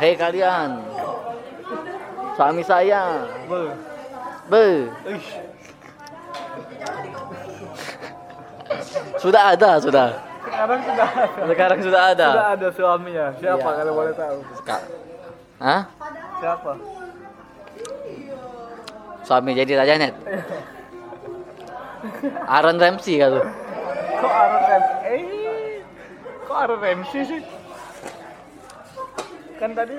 [0.01, 0.81] hei kalian.
[2.33, 3.25] Suami saya.
[3.45, 3.61] Be.
[4.49, 4.65] be
[9.17, 10.09] sudah ada sudah.
[10.43, 11.43] Sekarang sudah ada.
[11.47, 12.29] Sekarang sudah ada.
[12.29, 13.25] Sudah ada suaminya.
[13.39, 13.77] Siapa Iya.
[13.79, 14.37] kalau boleh tahu?
[14.67, 14.87] Ka-
[15.63, 15.81] Hah?
[16.37, 16.71] siapa?
[19.23, 20.11] Suami jadi raja net
[22.45, 23.41] Aaron Ramsey kalau
[24.19, 24.95] kok Aaron Ramsey?
[25.05, 25.21] Eh
[26.43, 27.41] kok Aaron Ramsey sih?
[29.55, 29.95] Kan tadi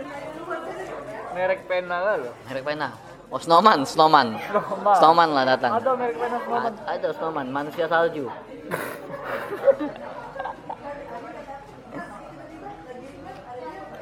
[1.33, 2.89] merek pena lah loh merek pena?
[3.33, 4.37] Oh snowman snowman.
[4.39, 4.95] Snowman.
[4.95, 5.73] snowman lah datang.
[5.75, 6.73] Ada merek pena Snowman?
[6.79, 8.29] A- ada snowman manusia salju.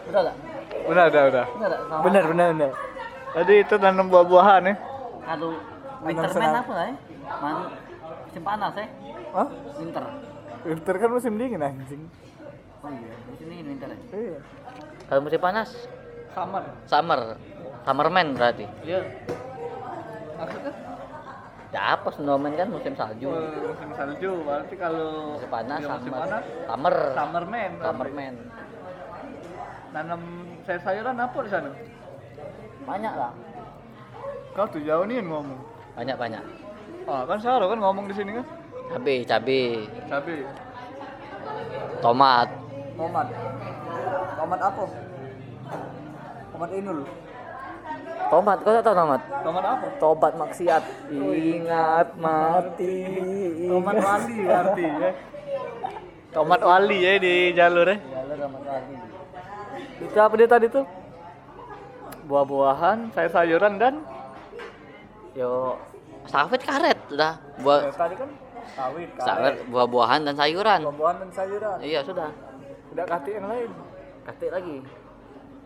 [0.09, 0.35] Udah lah
[0.83, 2.71] benar udah udah udah benar benar benar.
[3.33, 4.75] Tadi itu tanam buah-buahan ya
[5.25, 5.53] Nanam
[6.05, 6.95] winterman apa lah ya?
[7.41, 7.55] Man,
[8.33, 8.89] musim panas ya?
[9.31, 9.49] Hah?
[9.77, 10.05] Winter.
[10.63, 12.03] winter kan musim dingin anjing
[12.81, 13.99] Oh iya, musim ini winter ya?
[14.11, 14.39] iya
[15.05, 15.69] Kalau musim panas,
[16.33, 17.21] summer summer.
[17.83, 18.65] Summerman berarti.
[18.81, 19.05] iya
[20.35, 20.73] maksudnya
[21.73, 23.29] Ya apa snowman kan musim salju.
[23.65, 26.21] musim salju berarti kalau Musim panas, musim summer.
[26.25, 26.97] panas Summer.
[27.13, 27.71] summerman.
[27.79, 28.35] Summerman.
[29.93, 30.23] nanam
[30.65, 31.71] sayur-sayuran apa di sana
[32.83, 33.33] Banyak lah.
[34.53, 35.61] kau tuh jauh nih yang ngomong
[35.93, 36.45] Banyak banyak.
[37.09, 38.47] Ah kan Sarah kan ngomong di sini kan?
[38.93, 40.45] Cabe, cabe, cabai
[42.03, 42.49] tomat.
[42.99, 43.27] tomat.
[44.37, 44.85] Tomat apa?
[46.53, 46.99] Tomat inul.
[48.33, 49.21] Tomat, kau tak tahu tomat?
[49.45, 49.87] tomat apa?
[50.01, 50.83] Tobat maksiat.
[51.13, 52.97] Ingat mati.
[53.71, 55.11] tomat wali berarti ya.
[56.33, 57.97] Tomat wali ya di jalur ya.
[58.01, 58.95] Jalur tomat wali.
[60.03, 60.85] itu apa dia tadi tuh?
[62.27, 63.95] Buah-buahan sayur-sayuran dan?
[65.33, 65.79] Yo,
[66.25, 67.35] sawit karet sudah.
[67.59, 68.29] Buah Ya, tadi kan
[68.73, 70.81] sawit sawit, buah-buahan dan sayuran.
[70.87, 72.31] buah-buahan dan sayuran Iya sudah.
[72.93, 73.71] udah kati yang lain
[74.23, 74.77] Katik lagi.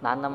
[0.01, 0.35] Nanam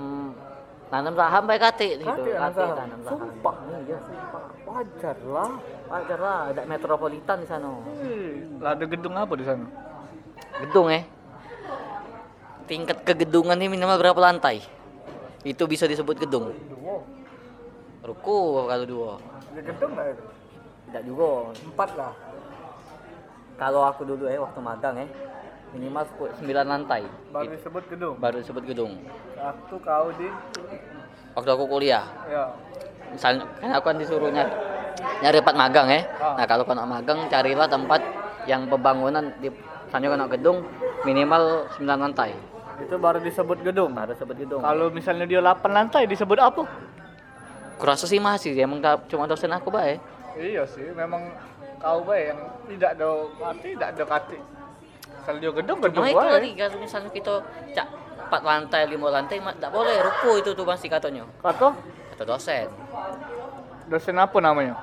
[0.92, 2.06] nanam saham baik katik gitu.
[2.06, 3.18] kati Katik saham tanam saham.
[3.18, 4.44] sumpah Iya, sumpah.
[4.62, 5.52] wajar lah
[5.88, 7.68] Wajar lah, ada metropolitan di sana.
[7.84, 9.66] Wih, lah ada gedung apa di sana
[10.62, 11.04] Gedung eh.
[12.64, 14.62] Tingkat kegedungan ini minimal berapa lantai?
[15.42, 16.54] Itu bisa disebut gedung.
[18.02, 19.14] Ruko kalau dua.
[19.52, 20.26] Ada gedung nggak itu
[20.88, 21.28] Tidak juga.
[21.54, 22.14] empat lah
[23.56, 25.10] Kalau aku dulu eh waktu magang eh
[25.72, 27.54] minimal 9 lantai Baru Itu.
[27.56, 28.16] disebut gedung.
[28.18, 28.92] baru disebut gedung
[29.36, 30.28] Waktu kau di
[31.32, 32.44] waktu aku kuliah ya.
[33.10, 34.52] misalnya kan aku kan disuruh nyari,
[35.34, 36.36] tempat magang ya Ah.
[36.36, 38.04] nah kalau kau nak magang carilah tempat
[38.44, 40.58] yang pembangunan di misalnya kau nak gedung
[41.02, 42.36] minimal 9 lantai
[42.80, 43.94] Itu baru disebut gedung.
[43.94, 46.68] baru disebut gedung Kalau misalnya dia 8 lantai disebut apa?
[47.82, 49.98] Kurasa sih masih emang tak- cuma dosen aku baik
[50.32, 51.28] Iya sih, memang
[51.76, 53.08] kau bae yang tidak ada
[53.44, 54.40] arti, tidak ada kati.
[55.28, 57.34] Kalau dia gedung gedung Cuma itu tadi kalau misalnya kita
[57.76, 57.88] cak
[58.32, 61.28] 4 lantai, 5 lantai tidak boleh ruko itu tuh pasti katanya.
[61.44, 61.76] Kata
[62.16, 62.72] Kata dosen.
[63.92, 64.80] dosen apa namanya?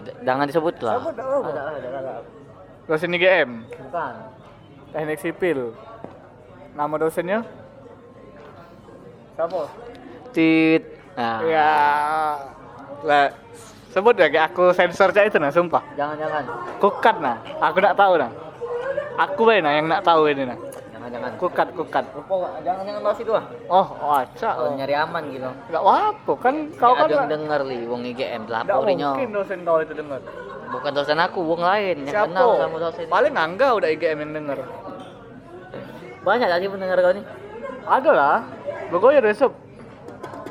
[0.00, 0.96] D- jangan disebut lah.
[1.12, 1.60] Ada,
[1.92, 2.12] ada.
[2.88, 4.14] Dosen IGM, Bukan.
[4.96, 5.76] Teknik Sipil.
[6.72, 7.44] Nama dosennya?
[9.36, 9.60] Siapa?
[10.32, 10.95] Tit.
[11.16, 11.72] Nah, Ya,
[13.00, 13.32] lah
[13.88, 15.80] sebut ya aku sensor cak itu nah, sumpah.
[15.96, 16.44] jangan jangan.
[16.76, 18.30] Kukat nah, aku nak tahu nah.
[19.16, 20.58] Aku bae nah yang nak tahu ini nah.
[20.92, 21.30] Jangan jangan.
[21.40, 22.04] Kukat kukat.
[22.12, 23.44] Ruko jangan jangan bahas itu ah.
[23.72, 24.52] Oh, oh acak.
[24.60, 25.48] Kalau nyari aman gitu.
[25.48, 29.08] Enggak apa kan kau kan ada denger li wong IGM nggak laporinya.
[29.16, 30.20] mungkin dosen kau itu dengar.
[30.66, 32.26] Bukan dosen aku, wong lain yang Siapa?
[32.28, 33.06] kenal sama dosen.
[33.08, 34.58] Paling angga udah IGM yang denger.
[36.20, 37.24] Banyak tadi pendengar kau nih.
[37.88, 38.38] Ada lah.
[38.92, 39.52] Pokoknya besok.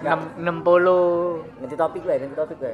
[0.05, 1.41] Enam enam puluh.
[1.57, 2.73] Ganti topik gue, ganti topik gue.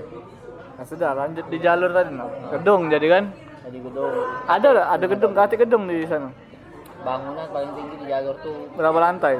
[0.76, 2.28] Nah sudah lanjut di jalur tadi nah.
[2.52, 3.24] Gedung jadi kan.
[3.62, 4.14] Tadi gedung.
[4.46, 6.28] Ada lah, ada gedung, kati gedung di sana.
[7.02, 9.36] Bangunan paling tinggi di jalur tuh Berapa lantai?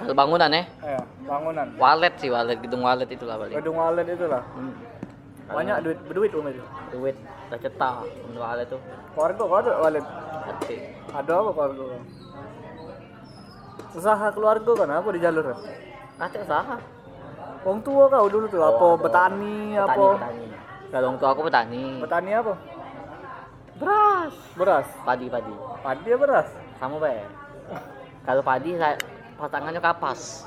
[0.00, 1.66] kalau bangunan ya Ya, bangunan.
[1.76, 4.40] walet sih walet gedung walet itulah paling Gedung walet itu lah.
[4.56, 4.72] Hmm.
[5.44, 6.64] Banyak duit berduit um itu.
[6.88, 8.80] duit udah cetak gedung walet tuh
[9.12, 10.04] Keluarga kau ada walet.
[10.40, 10.76] hati
[11.12, 11.84] Ada apa keluarga?
[13.90, 15.46] Usaha keluarga kan apa di jalur?
[16.16, 16.76] kata usaha
[17.60, 20.06] Wong tua kau dulu tuh apa petani, petani apa?
[20.16, 20.44] petani
[20.90, 22.54] kalau orang tua aku petani Petani apa?
[23.76, 24.88] beras Beras.
[25.02, 26.48] padi padi Padi ya beras.
[26.76, 27.24] sama be
[28.20, 28.96] kalau padi saya
[29.34, 30.44] pasangannya kapas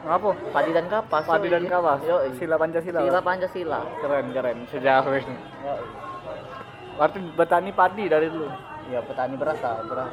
[0.00, 0.30] Apa?
[0.50, 2.00] padi dan kapas Padi dan kapas.
[2.02, 3.00] yo Sila Pancasila.
[3.02, 5.36] sila pancasila Keren keren sejauh ini.
[6.96, 8.46] Berarti petani padi dari dulu.
[8.88, 10.12] ya petani beras lah beras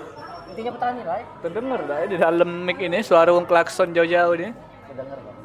[0.53, 4.49] intinya petani lah ya Terdengar ya, di dalam mic ini suara wong klakson jauh-jauh ini.
[4.97, 5.35] dengar Pak.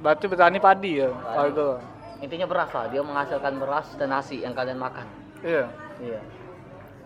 [0.00, 1.68] Berarti petani padi ya, keluarga.
[2.24, 5.04] intinya beras lah dia menghasilkan beras dan nasi yang kalian makan
[5.44, 5.68] Iya.
[6.00, 6.20] Iya.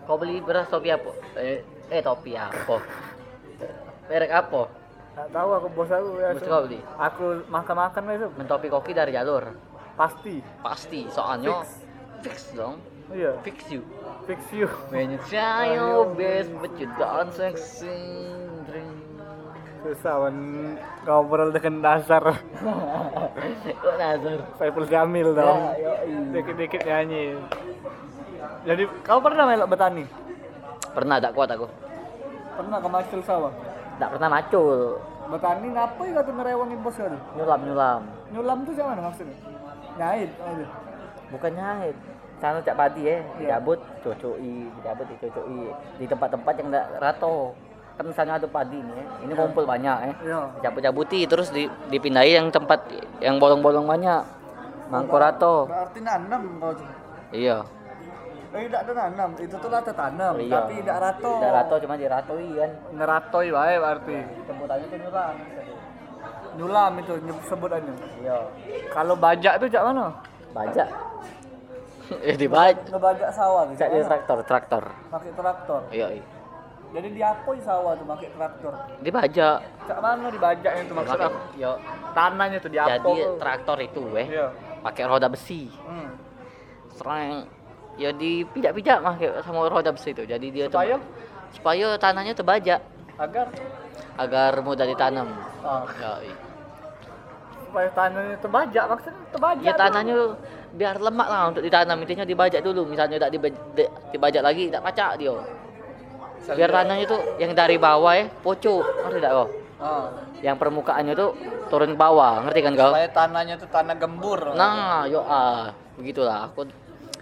[0.07, 1.11] Kau beli beras topi apa?
[1.35, 1.59] Eh,
[1.91, 2.79] eh topi apa?
[4.07, 4.71] Merek apa?
[5.13, 6.31] Tak tahu aku bos aku ya.
[6.31, 6.79] Mesti kau beli.
[6.97, 8.31] Aku makan-makan besok.
[8.39, 9.53] Mentopi koki dari jalur.
[9.99, 10.39] Pasti.
[10.63, 11.67] Pasti, soalnya
[12.23, 12.79] fix, dong.
[13.09, 13.31] Iya.
[13.41, 13.81] Fix you.
[14.29, 14.69] Fix you.
[14.93, 18.37] When you try your best but you don't succeed.
[19.79, 20.75] Susah men
[21.07, 22.19] ngobrol dengan dasar
[23.81, 24.39] Kok nazar?
[24.59, 25.71] Saiful Jamil dong.
[25.79, 26.35] Ya, yoi.
[26.35, 27.39] Dikit-dikit nyanyi.
[28.67, 30.03] Jadi kau pernah melok betani?
[30.91, 31.65] Pernah tak kuat aku.
[32.59, 33.53] Pernah ke Macul sawah?
[34.03, 34.99] Tak pernah macul.
[35.31, 37.07] Betani ngapain kau tuh ngerewangin bos kau?
[37.39, 38.01] Nyulam nyulam.
[38.35, 39.37] Nyulam tuh siapa maksudnya?
[39.95, 40.31] Nyait.
[40.43, 40.67] Oh, iya.
[41.31, 41.97] Bukan nyahit.
[42.39, 43.23] Sana cak padi ya, Iya.
[43.37, 45.59] dicabut, cocoi, dicabut, dicocoi
[45.99, 47.51] di tempat-tempat yang enggak rato.
[47.93, 49.03] Kan misalnya ada padi nih, ya.
[49.21, 50.13] ini kumpul banyak ya.
[50.23, 50.39] Iya.
[50.61, 52.87] cabut-cabuti terus di, dipindahin yang tempat
[53.19, 54.23] yang bolong-bolong banyak
[54.87, 56.71] mangkorato Berarti nanam kau
[57.29, 57.59] iya
[58.49, 60.49] Eh, tidak ada nanam, itu tuh lata tanam, Iya.
[60.57, 61.31] tapi tidak rato.
[61.37, 64.15] tidak rato cuma diratoi kan Ngeratoi wae berarti.
[64.41, 65.35] sebutannya tuh nyulam
[66.55, 67.13] Nyulam itu
[67.45, 67.93] sebutannya.
[68.17, 68.37] iya
[68.89, 70.07] Kalau bajak tuh cak mana?
[70.49, 70.87] bajak
[72.27, 73.75] ya dibajak Ngebajak sawah tuh.
[73.75, 75.81] cak traktor traktor Pakai traktor.
[75.89, 76.25] iya iya
[76.89, 78.73] Jadi diapoi sawah tuh pakai traktor.
[78.99, 81.37] dibajak Cak mana dibajaknya itu maksud aku?
[81.55, 81.71] yo
[82.11, 83.37] Tanahnya tuh jadi diapoi.
[83.37, 84.47] traktor itu eh Iya.
[84.81, 86.09] pakai roda besi Hmm.
[86.91, 87.45] serang
[87.95, 90.97] ya dipijak-pijak mah sama roda besi itu jadi dia Supaya?
[90.97, 91.05] tem-
[91.51, 92.81] supaya tanahnya terbajak
[93.17, 93.47] Agar
[94.15, 95.27] agar mudah ditanam
[95.61, 96.35] ah, ya iya.
[97.69, 99.63] Supaya tanahnya terbajak maksudnya terbajak.
[99.63, 99.79] Ya tuh.
[99.79, 100.15] tanahnya
[100.69, 103.61] biar lemak lah untuk ditanam intinya dibajak dulu misalnya tak dibajak,
[104.09, 105.33] dibajak lagi tak pacak dia
[106.49, 109.47] biar tanahnya tuh yang dari bawah ya pocok ngerti tak kau
[109.79, 110.11] Ah.
[110.43, 111.31] yang permukaannya tuh
[111.71, 114.51] turun ke bawah ngerti kan kau Supaya tanahnya tuh tanah gembur.
[114.51, 116.67] nah yo ah begitulah aku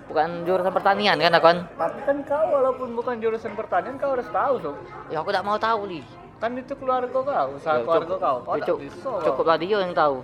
[0.08, 4.26] bukan jurusan pertanian kan aku kan Tapi kan kau walaupun bukan jurusan pertanian kau harus
[4.28, 4.76] tahu sob.
[5.08, 6.02] ya aku tak mau tahu li
[6.38, 8.38] Kan itu keluarga kau, usaha Ya, keluarga cukup- kau.
[8.46, 9.10] Kau ya, cukup, bisa.
[9.10, 9.26] kau.
[9.26, 10.18] cukuplah dia yang tahu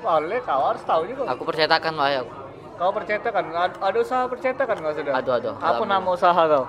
[0.00, 1.22] Boleh, kau harus tahu juga.
[1.28, 2.22] aku percetakan lah ya
[2.80, 3.44] Kau percetakan,
[3.76, 5.12] ada usaha percetakan kau sudah?
[5.20, 5.54] Aduh, aduh.
[5.60, 6.64] Apa nama usaha kau?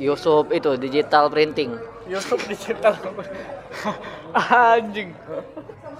[0.00, 3.00] Yusuf itu digital printing Yusuf dicetak.
[4.34, 5.16] Anjing.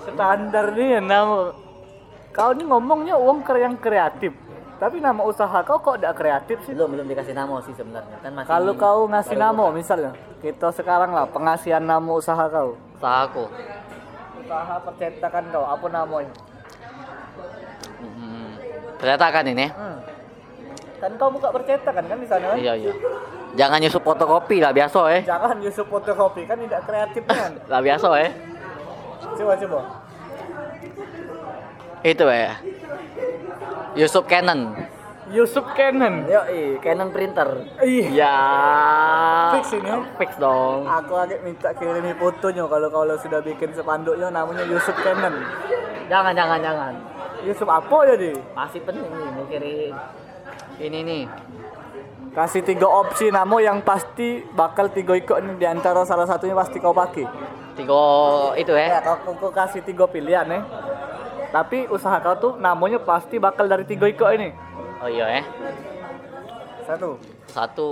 [0.04, 1.56] Standar nih ya nama.
[2.28, 4.36] Kau ini ngomongnya uang yang kreatif.
[4.84, 6.76] Tapi nama usaha kau kok tidak kreatif sih?
[6.76, 10.12] belum belum dikasih nama sih sebenarnya kan masih Kalau kau ngasih nama misalnya,
[10.44, 12.76] kita sekarang lah pengasihan nama usaha kau.
[12.92, 13.48] usaha aku
[14.44, 16.32] Usaha percetakan kau, apa namanya?
[17.96, 18.48] hmm.
[19.00, 19.98] percetakan ini Hmm.
[21.00, 22.56] Kan kau buka percetakan kan di sana kan?
[22.60, 22.92] iya iya
[23.56, 27.56] jangan nyusup fotokopi lah biasa eh Jangan Yusuf fotokopi kan tidak kreatif kan?
[27.72, 28.30] lah biasa eh
[29.32, 29.80] coba coba.
[32.04, 32.52] Itu eh
[33.96, 34.76] Yusuf Canon
[35.24, 36.28] Yusuf Canon.
[36.28, 36.44] yo
[36.78, 38.36] Canon printer Ih, ya
[39.56, 39.88] Fix ini?
[40.14, 45.32] fix dong aku agak minta kirimi fotonya kalau kalau sudah bikin sepanduknya namanya Yusuf Canon.
[46.06, 46.92] jangan jangan jangan
[47.40, 48.36] Yusuf apa jadi?
[48.52, 49.94] masih penting nih mau kirim
[50.78, 51.24] ini nih
[52.34, 56.82] Kasih tiga opsi nama yang pasti bakal tiga ikut nih di antara salah satunya pasti
[56.82, 57.22] kau pakai.
[57.78, 58.02] tiga
[58.58, 60.58] itu Ya, eh kau, kau kasih tiga pilihan nih.
[61.54, 64.50] Tapi usaha kau tuh namanya pasti bakal dari tiga ikut ini.
[64.98, 65.44] oh iya eh
[66.82, 67.14] Satu.
[67.46, 67.88] satu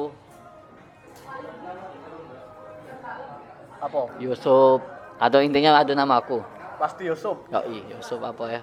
[3.78, 4.00] Apa?
[4.18, 4.78] Yusuf
[5.16, 6.42] atau intinya ada nama aku
[6.76, 7.38] Pasti Yusuf.
[7.46, 8.62] yo Yusuf apa ya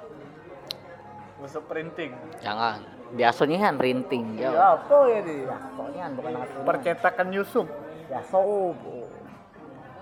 [1.40, 2.12] Yusuf printing.
[2.40, 2.84] jangan
[3.16, 5.48] biasanya kan printing Ya apa ya di?
[5.48, 7.68] soalnya kan bukan aku Percetakan Yusuf.
[8.08, 8.40] ya so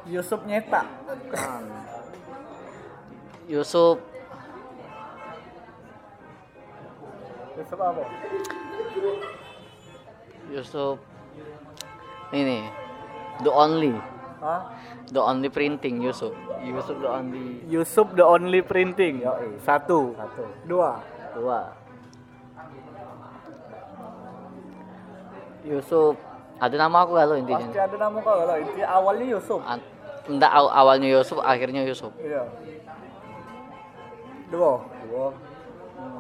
[0.08, 0.88] Yusuf nyetak.
[3.46, 4.00] Yusuf
[7.58, 8.04] Yusuf apa?
[10.48, 10.96] Yusuf
[12.32, 12.70] ini
[13.42, 13.94] the only
[14.38, 14.70] Hah?
[15.10, 16.32] the only printing Yusuf
[16.62, 19.22] Yusuf the only Yusuf the only printing.
[19.22, 19.58] Yoi.
[19.62, 20.14] Satu.
[20.14, 21.02] satu Dua.
[21.34, 21.60] dua
[25.64, 26.16] Yusuf
[26.58, 29.60] ada nama aku kalau Pasti intinya ada nama kau kalau inti awalnya Yusuf.
[29.62, 29.86] An-
[30.28, 32.44] enggak aw- awalnya Yusuf akhirnya Yusuf Iya.
[34.48, 34.80] Dua.
[35.06, 35.28] dua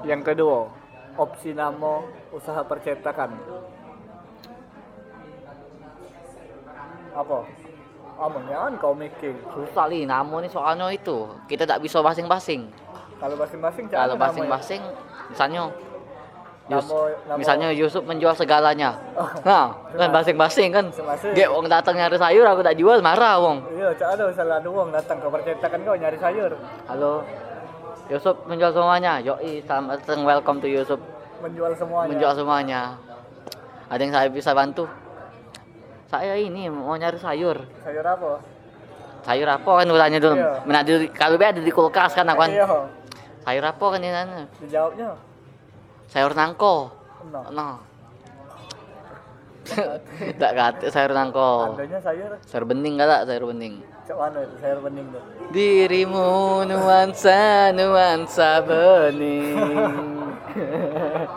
[0.03, 0.67] Yang kedua,
[1.17, 3.33] opsi nama usaha percetakan.
[7.13, 7.37] Apa?
[8.17, 9.33] Aman jangan kau mikir.
[9.47, 12.65] susah nih nama nih soalnya itu kita tak bisa basing-basing
[13.15, 14.21] Kalau masing-masing kalau namanya.
[14.23, 14.81] basing-basing
[15.29, 15.63] misalnya
[16.67, 18.97] Yus- Nama- nama- misalnya Yusuf menjual segalanya
[19.43, 21.31] nah kan basing-basing kan Masing-masing.
[21.31, 24.69] dia wong datang nyari sayur aku tak jual marah wong Iya, cak ada misalnya ada
[24.71, 26.51] uang datang ke percetakan kau nyari sayur,
[26.87, 27.13] halo
[28.07, 29.19] Yusuf menjual semuanya.
[29.19, 30.99] Yoi selamat datang welcome to Yusuf.
[31.43, 32.09] Menjual semuanya.
[32.15, 32.81] menjual semuanya.
[33.91, 34.87] Ada yang saya bisa bantu?
[36.07, 37.67] Saya ini mau nyari sayur.
[37.83, 38.39] Sayur apa?
[39.27, 40.39] sayur apa kan tanya dulu.
[40.39, 40.51] Iya.
[40.63, 42.67] Mana di- kalau ada di kulkas kan aku kan Iya,
[43.43, 45.09] sayur apa kan ini dijawabnya.
[46.07, 46.87] sayur nangko.
[47.27, 47.75] Nah, nah
[50.39, 51.75] tak kata sayur nangko.
[51.75, 55.23] Adanya sayur, sayur bening kata sayur bening cak mana itu sayur bening tuh?
[55.51, 59.59] dirimu nuansa nuansa bening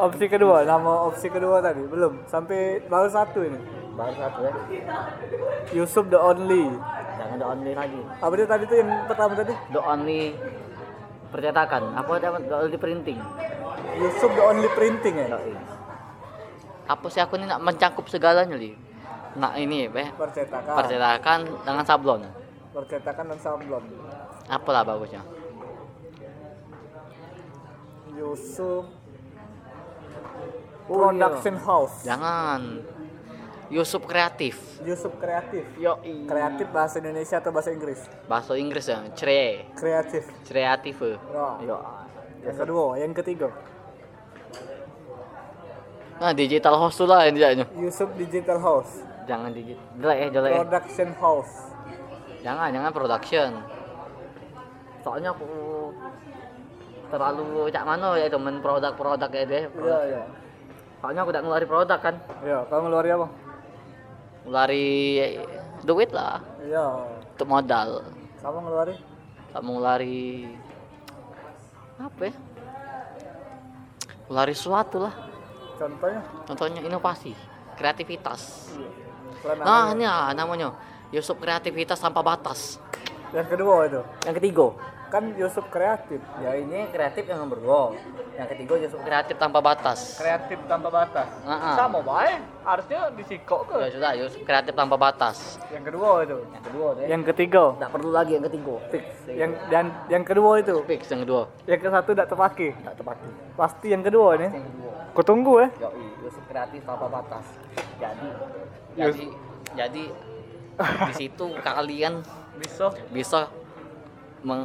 [0.00, 3.60] Opsi kedua, nama opsi kedua tadi belum sampai baru satu ini.
[3.92, 4.52] baru satu ya
[5.76, 6.72] Yusuf the only.
[7.20, 9.52] jangan the only lagi Apa dia tadi tuh yang pertama tadi?
[9.68, 10.32] the only
[11.28, 13.20] percetakan apa ada the only printing
[14.00, 15.36] Yusuf the only printing ya.
[16.88, 18.72] Apa sih aku ini nak mencakup segalanya li
[19.32, 20.74] nah ini ya Percetakan.
[20.74, 22.20] percetakan dengan sablon
[22.70, 23.84] Percetakan dan sablon.
[24.46, 25.22] apalah bagusnya
[28.10, 28.84] Yusuf
[30.90, 32.02] Oh, Production House.
[32.02, 32.82] jangan
[33.70, 35.62] Yusuf kreatif Yusuf kreatif.
[35.78, 35.94] yo
[36.26, 38.02] Kreatif bahasa Indonesia atau bahasa Inggris?
[38.26, 40.26] bahasa Inggris ya cre Kreatif.
[40.42, 40.98] kreatif
[41.30, 41.46] Ya.
[41.62, 41.76] yo
[42.42, 43.48] Yang kedua, yang ketiga.
[46.18, 49.06] nah digital host tuh lah yang tidaknya Yusuf Digital House.
[49.24, 50.58] Jangan digital jelek ya jelek ya.
[50.60, 51.54] Production House.
[52.40, 53.50] jangan jangan production
[55.00, 55.46] soalnya aku
[57.08, 60.22] terlalu cak mana ya temen produk-produk ya deh Iya, iya.
[60.98, 63.28] soalnya aku udah ngeluarin produk kan Iya, kamu ngeluarin apa?
[64.40, 64.88] ngelari
[65.82, 66.84] duit lah Iya.
[67.34, 67.88] untuk modal
[68.38, 68.98] Kamu ngeluarin?
[69.50, 70.20] kamu ngelari
[71.98, 72.34] apa ya
[74.26, 75.14] ngelari sesuatu lah
[75.74, 76.20] Contohnya?
[76.46, 77.32] contohnya inovasi
[77.74, 79.09] kreativitas Selain
[79.58, 80.76] nah ini ah, namanya
[81.10, 82.76] Yusuf kreativitas tanpa batas
[83.30, 84.00] Yang kedua itu.
[84.22, 84.66] yang ketiga
[85.10, 86.22] Kan Yusuf kreatif.
[86.38, 87.82] ya ini kreatif yang nomor dua
[88.32, 91.26] yang ketiga Yusuf kreatif tanpa batas Kreatif tanpa batas.
[91.42, 91.74] Ah, ah.
[91.74, 92.38] Sama baik.
[92.62, 93.98] Harusnya disikok ya ke.
[93.98, 96.38] sudah Yusuf kreatif tanpa batas Yang kedua itu.
[96.46, 97.64] yang kedua deh Yang ketiga.
[97.74, 100.74] tidak perlu lagi yang ketiga fix Yang dan yang kedua itu.
[100.86, 102.68] fix yang kedua Yang ke satu tidak terpakai.
[102.72, 103.16] tidak tepat
[103.56, 104.50] Pasti yang kedua nih.
[104.52, 105.68] yang kedua Kutunggu ya.
[105.80, 107.42] Yoi, Yusuf kreatif tanpa batas.
[107.98, 108.30] Jadi,
[108.96, 109.24] jadi,
[109.76, 110.04] jadi
[111.10, 112.24] di situ kalian
[112.56, 112.88] Bisa.
[113.12, 113.40] bisa
[114.42, 114.64] meng,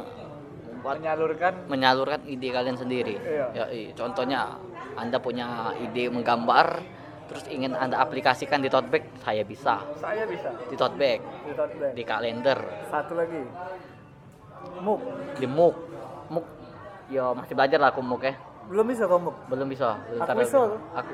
[0.80, 3.16] menyalurkan menyalurkan ide kalian sendiri.
[3.20, 3.46] Iya.
[3.52, 3.64] Ya.
[3.92, 4.56] Contohnya
[4.96, 6.80] Anda punya ide menggambar
[7.26, 9.82] terus ingin Anda aplikasikan di tote bag, saya bisa.
[9.98, 11.92] saya bisa Di tote bag, di tote bag.
[11.98, 13.42] di kalender, satu lagi
[14.78, 15.00] muk
[15.36, 15.74] di muk.
[16.30, 16.46] Muk
[17.10, 18.34] ya masih belajar lah aku muk ya.
[18.66, 19.94] belum bisa kamu Belum bisa.
[20.10, 20.58] Belum Aku bisa.
[20.94, 21.12] Aku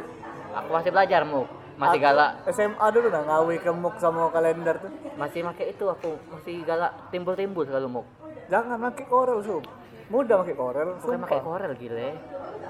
[0.52, 1.48] aku masih belajar muk.
[1.82, 2.30] Masih Aku galak.
[2.48, 6.92] SMA dulu nah ngawi ke muk sama kalender tuh Masih pakai itu aku masih galak
[7.10, 8.06] timbul-timbul kalau muk.
[8.46, 9.64] jangan pakai korel sub
[10.06, 12.10] mudah pakai korel Bukan pakai korel gile.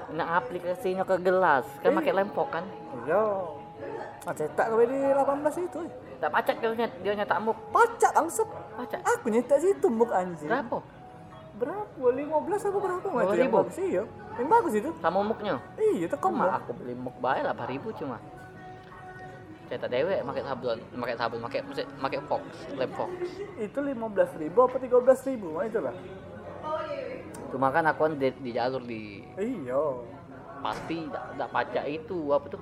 [0.09, 1.97] Nah aplikasinya ke gelas kan Iya.
[1.99, 2.65] pakai lempok kan.
[2.99, 3.23] iya
[4.25, 5.19] cetak gue di 18
[5.61, 5.91] itu eh.
[6.17, 7.57] Tak pacak dia nyet- dia nyetak muk.
[7.69, 9.01] pacak langsung Pacak.
[9.03, 10.79] aku nyetak situ muk anjing Berapa?
[11.53, 12.33] berapa 15
[12.63, 13.51] apa berapa nggak 2000?
[13.51, 14.03] bagus iya
[14.33, 15.55] yang bagus itu Sama muknya.
[15.75, 18.17] iya itu Cuma aku beli muk bae 8000 cuma.
[19.73, 21.61] Cetak dewek pakai sablon, pakai sablon, pakai
[21.97, 22.45] pakai fox,
[22.77, 23.09] lem fox.
[23.57, 25.57] itu 15 ribu apa 13 ribu?
[25.57, 25.95] Mah itulah
[27.49, 29.81] Cuma kan aku kan di, di jalur di iya
[30.61, 32.61] pasti tidak pacak itu apa tuh?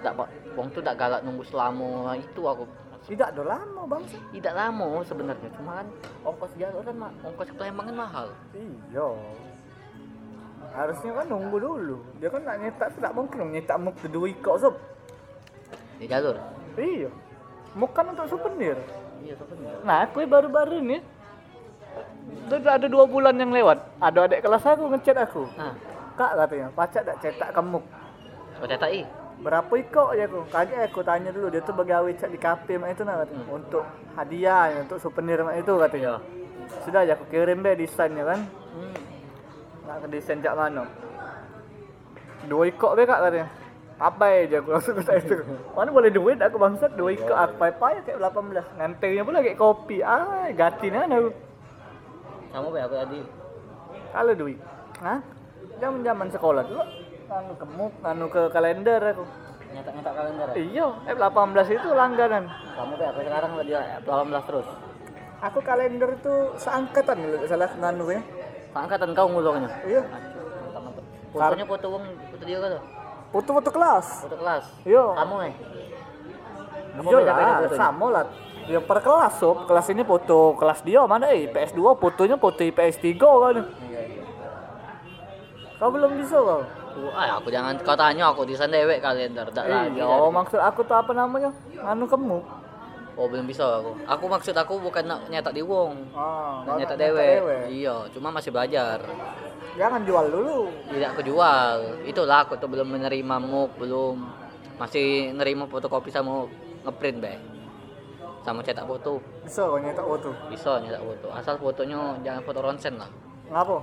[0.00, 0.12] Tidak
[0.56, 2.64] wong tuh tidak galak nunggu selama itu aku.
[3.04, 5.88] Tidak ada lama bangsa tidak lama sebenarnya cuma kan
[6.24, 8.28] ongkos jalur kan ongkos ke Palembang kan mahal.
[8.56, 9.12] Iya
[10.72, 11.98] harusnya kan nunggu dulu.
[12.16, 14.74] Dia kan nak nyetak tidak mungkin nyetak muk ke dua ikok sob
[16.00, 16.36] di jalur?
[16.80, 17.12] Iya.
[17.76, 18.80] Muk kan untuk souvenir.
[19.20, 20.98] Iya sebenarnya nah aku baru-baru ini
[22.48, 23.78] udah ada dua bulan yang lewat.
[24.00, 25.44] Ada adik kelas aku ngechat aku.
[25.54, 25.76] Nah
[26.16, 27.84] kak katanya pacak tak cetak muk
[28.56, 29.04] kau cetak i?
[29.40, 30.40] Berapa ikok ya aku?
[30.52, 33.44] Kaget aku tanya dulu dia tuh begawe cak di kafe mak itu nah katanya.
[33.52, 33.84] Untuk
[34.16, 36.20] hadiah untuk souvenir mak itu katanya.
[36.84, 38.40] Sudah aja aku kirim deh desainnya kan?
[38.70, 39.10] Hmm.
[39.90, 40.86] nak ke desain cak mana
[42.46, 43.50] dua ikok be kak katanya
[44.00, 45.36] apa aja aku langsung kata itu.
[45.76, 49.60] Mana boleh duit aku bangsat dua ikok aku pai pai kayak 18 ngantenya pula kayak
[49.60, 50.00] kopi.
[50.00, 51.30] Ah gatin aku
[52.50, 53.20] kamu be aku tadi.
[54.10, 54.58] Kalau duit.
[55.04, 55.20] Hah?
[55.80, 56.84] zaman zaman sekolah dulu.
[57.30, 59.24] Nganu ke muk nganu ke kalender aku.
[59.70, 60.54] Nyetak nyetak kalender ya?
[60.58, 62.44] iya F18 itu langganan.
[62.74, 64.68] Kamu be aku sekarang udah 18 terus.
[65.40, 68.20] Aku kalender itu seangkatan kalau nggak salah nganu ya
[68.70, 70.02] angkatan kau ngulurnya iya.
[70.06, 71.04] Mantap mantap.
[71.34, 72.72] Fotonya foto wong foto dia kan
[73.30, 74.06] foto-foto kelas?
[74.26, 74.64] Foto kelas?
[74.84, 75.04] Iya.
[75.16, 75.54] Kamu eh?
[76.90, 77.78] Iya lah fotonya?
[77.78, 78.24] sama lah.
[78.66, 79.56] Ya per kelas sob.
[79.66, 81.48] Kelas ini foto kelas dia mana eh?
[81.48, 83.56] IPS 2 fotonya foto IPS 3 kan.
[83.88, 84.22] Iya iya.
[85.78, 86.62] Kau belum bisa kau
[87.14, 90.80] ah aku jangan kau tanya aku desain dewek kalender tak lagi iya dari- maksud aku
[90.84, 91.50] tuh apa namanya?
[91.78, 92.38] Nganu kamu?
[93.18, 93.92] Oh belum bisa aku.
[94.08, 95.92] Aku maksud aku bukan nak nyetak di wong.
[96.16, 97.36] Ah nak nyetak nyetak dewek.
[97.40, 97.56] dewe.
[97.68, 98.98] iya cuma masih belajar
[99.80, 100.58] jangan jual dulu.
[100.92, 101.76] Tidak aku jual.
[102.04, 104.16] Itulah aku tuh belum menerima muk belum.
[104.76, 106.44] Masih nerima fotokopi sama
[106.84, 107.32] ngeprint be.
[108.44, 109.20] Sama cetak foto.
[109.44, 110.30] Bisa kau nyetak foto?
[110.52, 111.28] Bisa nyetak foto.
[111.32, 113.10] Asal fotonya jangan foto ronsen lah.
[113.50, 113.76] Ngapa?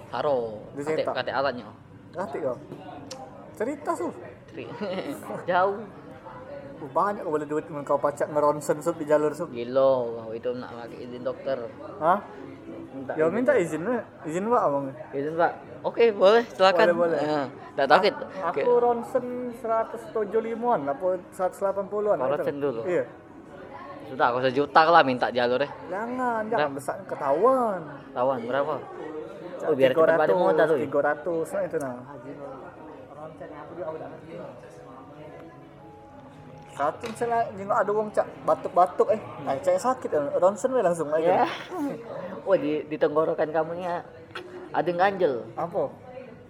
[0.77, 1.13] Dicetak.
[1.13, 1.67] kate, kate alatnya.
[2.13, 2.57] Ngerti kau
[3.57, 4.07] cerita su.
[5.49, 5.81] Jauh.
[6.77, 10.53] Uh, banyak kau boleh duit dengan kau pacak ngeronsen sub di jalur sub gilo itu
[10.53, 11.57] nak pakai izin dokter.
[11.97, 12.21] Hah?
[12.97, 13.81] minta Ya minta izin
[14.25, 14.85] izin pak abang.
[15.13, 15.51] izin pak
[15.87, 17.19] oke boleh silakan Boleh, boleh.
[17.23, 17.41] Ya,
[17.79, 18.15] tak tahu kit
[18.51, 19.25] Aku ronsen
[19.55, 22.17] 175-an apa 180-an.
[22.19, 22.81] Oh, ronsen dulu.
[22.83, 23.05] Iya.
[24.07, 27.81] sudah aku sejuta lah minta jalurnya Jangan, jangan besar ketahuan.
[28.15, 28.75] tawan berapa
[29.67, 31.95] oh biar cepat balik modal tuh 300 nah itu nah.
[36.77, 40.23] Satu misalnya jenguk ada wong cak batuk-batuk eh, ay cak sakit eh.
[40.37, 41.41] ronsen we langsung aja.
[41.41, 41.47] ya
[42.47, 44.05] oh di di tenggorokan kamunya
[44.69, 45.83] ada yang ganjel Apa?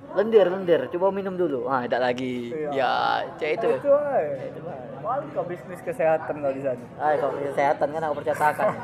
[0.10, 2.70] lendir lendir coba minum dulu ah tidak lagi Iya.
[2.72, 2.94] ya
[3.36, 4.50] cek itu Itu ay.
[4.98, 6.84] Balik ke bisnis kesehatan kau di sana.
[6.98, 8.68] ah kalau kesehatan kan aku percetakan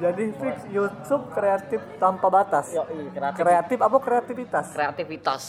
[0.00, 2.72] Jadi fix YouTube kreatif tanpa batas.
[2.72, 3.36] Yo, kreatif.
[3.36, 4.66] Kreatif apa kreativitas?
[4.72, 5.42] kreativitas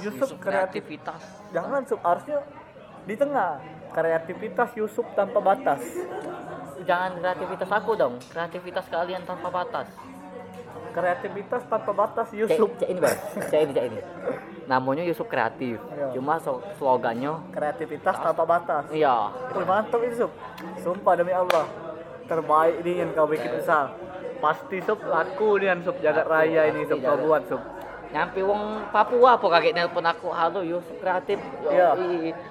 [0.00, 0.82] Yusuf Yusuf kreatif.
[0.82, 2.42] kreativitas Jangan sub harusnya
[3.04, 3.62] di tengah.
[3.92, 5.78] Kreativitas Yusuf tanpa batas.
[6.82, 9.88] jangan kreativitas aku dong kreativitas kalian tanpa batas
[10.94, 12.70] Kreativitas tanpa batas Yusuf.
[12.72, 13.98] cek ini bang cek ini cek ini
[14.64, 16.14] namanya Yusuf kreatif Iya.
[16.14, 18.86] cuma so- slogannya Kreativitas tanpa batas.
[18.88, 20.32] iya Wih, mantap itu sub.
[20.78, 21.66] Sumpah demi Allah.
[22.24, 23.92] Terbaik ini yang kau bikin usaha.
[24.38, 27.60] Pasti sub laku nih sub jagat raya ini sub kau buat sub.
[28.06, 31.34] nyampe wong Papua apa kaget nelpon aku halo Yusuf kreatif
[31.66, 31.98] Iya.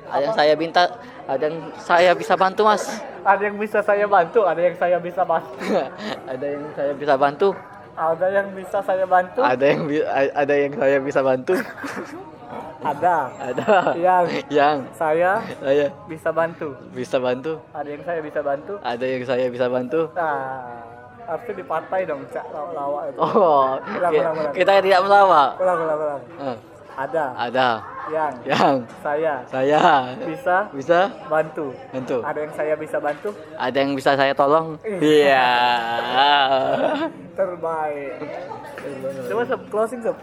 [0.05, 0.83] Ada yang saya minta
[1.23, 2.83] ada yang saya bisa bantu mas
[3.23, 5.55] Ada yang bisa saya bantu, ada yang saya bisa bantu.
[6.27, 7.55] ada yang saya bisa bantu
[7.93, 9.39] Ada yang bisa saya bantu.
[9.39, 9.81] ada yang
[10.33, 11.53] ada yang saya bisa bantu
[12.83, 13.15] Ada.
[13.39, 16.67] ada Yang yang saya saya bisa bantu.
[16.91, 18.73] bisa bantu Ada yang saya bisa bantu.
[18.83, 20.83] ada yang saya bisa bantu Nah,
[21.23, 24.53] harusnya dipatai dong cak lawak itu Oh, Ulang, ki- ulang, ulang.
[24.53, 25.49] kita tidak melawak.
[25.55, 26.55] ulang ulang ulang Eh,
[26.93, 27.25] ada.
[27.37, 27.69] Ada.
[28.11, 28.33] Yang.
[28.45, 28.75] Yang.
[29.01, 29.33] Saya.
[29.49, 29.81] Saya.
[30.21, 30.57] Bisa.
[30.73, 30.99] Bisa.
[31.25, 31.73] Bantu.
[31.89, 32.17] Bantu.
[32.21, 33.29] ada yang saya bisa bantu?
[33.57, 34.77] Ada yang bisa saya tolong?
[34.85, 35.01] Iya.
[35.01, 35.49] Iya.
[37.33, 38.11] terbaik.
[39.29, 40.17] Coba sob closing sob.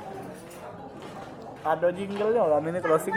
[1.60, 3.16] Ada jingle nya lah ini closing.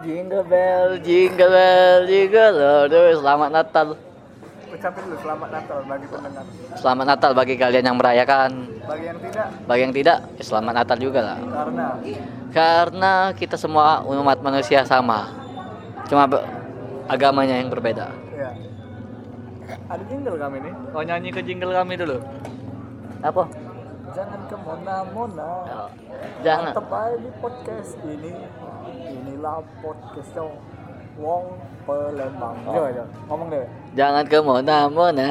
[0.00, 2.56] Jingle bell, jingle bell, jingle.
[2.88, 3.14] Way.
[3.20, 4.11] Selamat Natal.
[4.72, 8.50] Ucapin dulu selamat Natal bagi pendengar Selamat Natal bagi kalian yang merayakan.
[8.88, 11.38] bagi yang tidak Bagi yang tidak, ya selamat Natal juga lah.
[11.38, 11.86] karena
[12.52, 15.28] Karena kita semua umat manusia sama.
[16.08, 16.24] Cuma
[17.08, 18.08] agamanya yang berbeda.
[18.32, 18.50] ya
[19.88, 22.16] ada jingle kami nih oh nyanyi ke jingle kami dulu
[23.20, 23.44] Apa?
[24.12, 25.52] jangan ke mana-mana
[26.44, 26.70] Jangan.
[26.70, 28.32] Mantep aja di podcast ini
[29.10, 30.44] inilah podcastnya
[31.20, 31.44] Wong
[31.82, 32.72] Pelembang Oh.
[32.78, 33.04] Coba, coba.
[33.28, 35.28] ngomong deh Jangan ke mana-mana.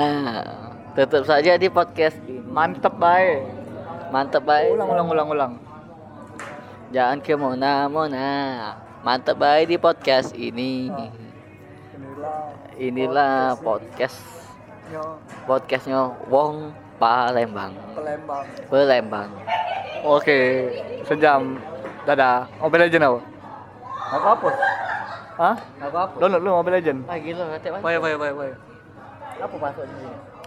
[0.94, 2.44] Tetap saja di podcast ini.
[2.44, 3.42] mantep baik
[4.12, 4.76] Mantap baik.
[4.76, 5.54] ulang ulang ulang ulang
[6.92, 8.28] Jangan ke mana-mana.
[9.02, 10.92] Mantap baik di podcast ini.
[11.96, 14.20] inilah Inilah podcast
[14.92, 15.02] podcastnya
[15.48, 17.72] podcastnya Wong Palembang.
[17.96, 19.30] Pelembang Palembang.
[20.04, 20.40] oke
[21.08, 21.56] sejam
[22.04, 23.20] dadah Mobile Legend apa
[24.12, 24.56] aku hapus
[25.38, 26.16] hah Apa apa?
[26.20, 28.56] download lu Mobile Legend Ah gila, hati Baik, baik, baik, baik.
[29.42, 30.12] Apa passwordnya?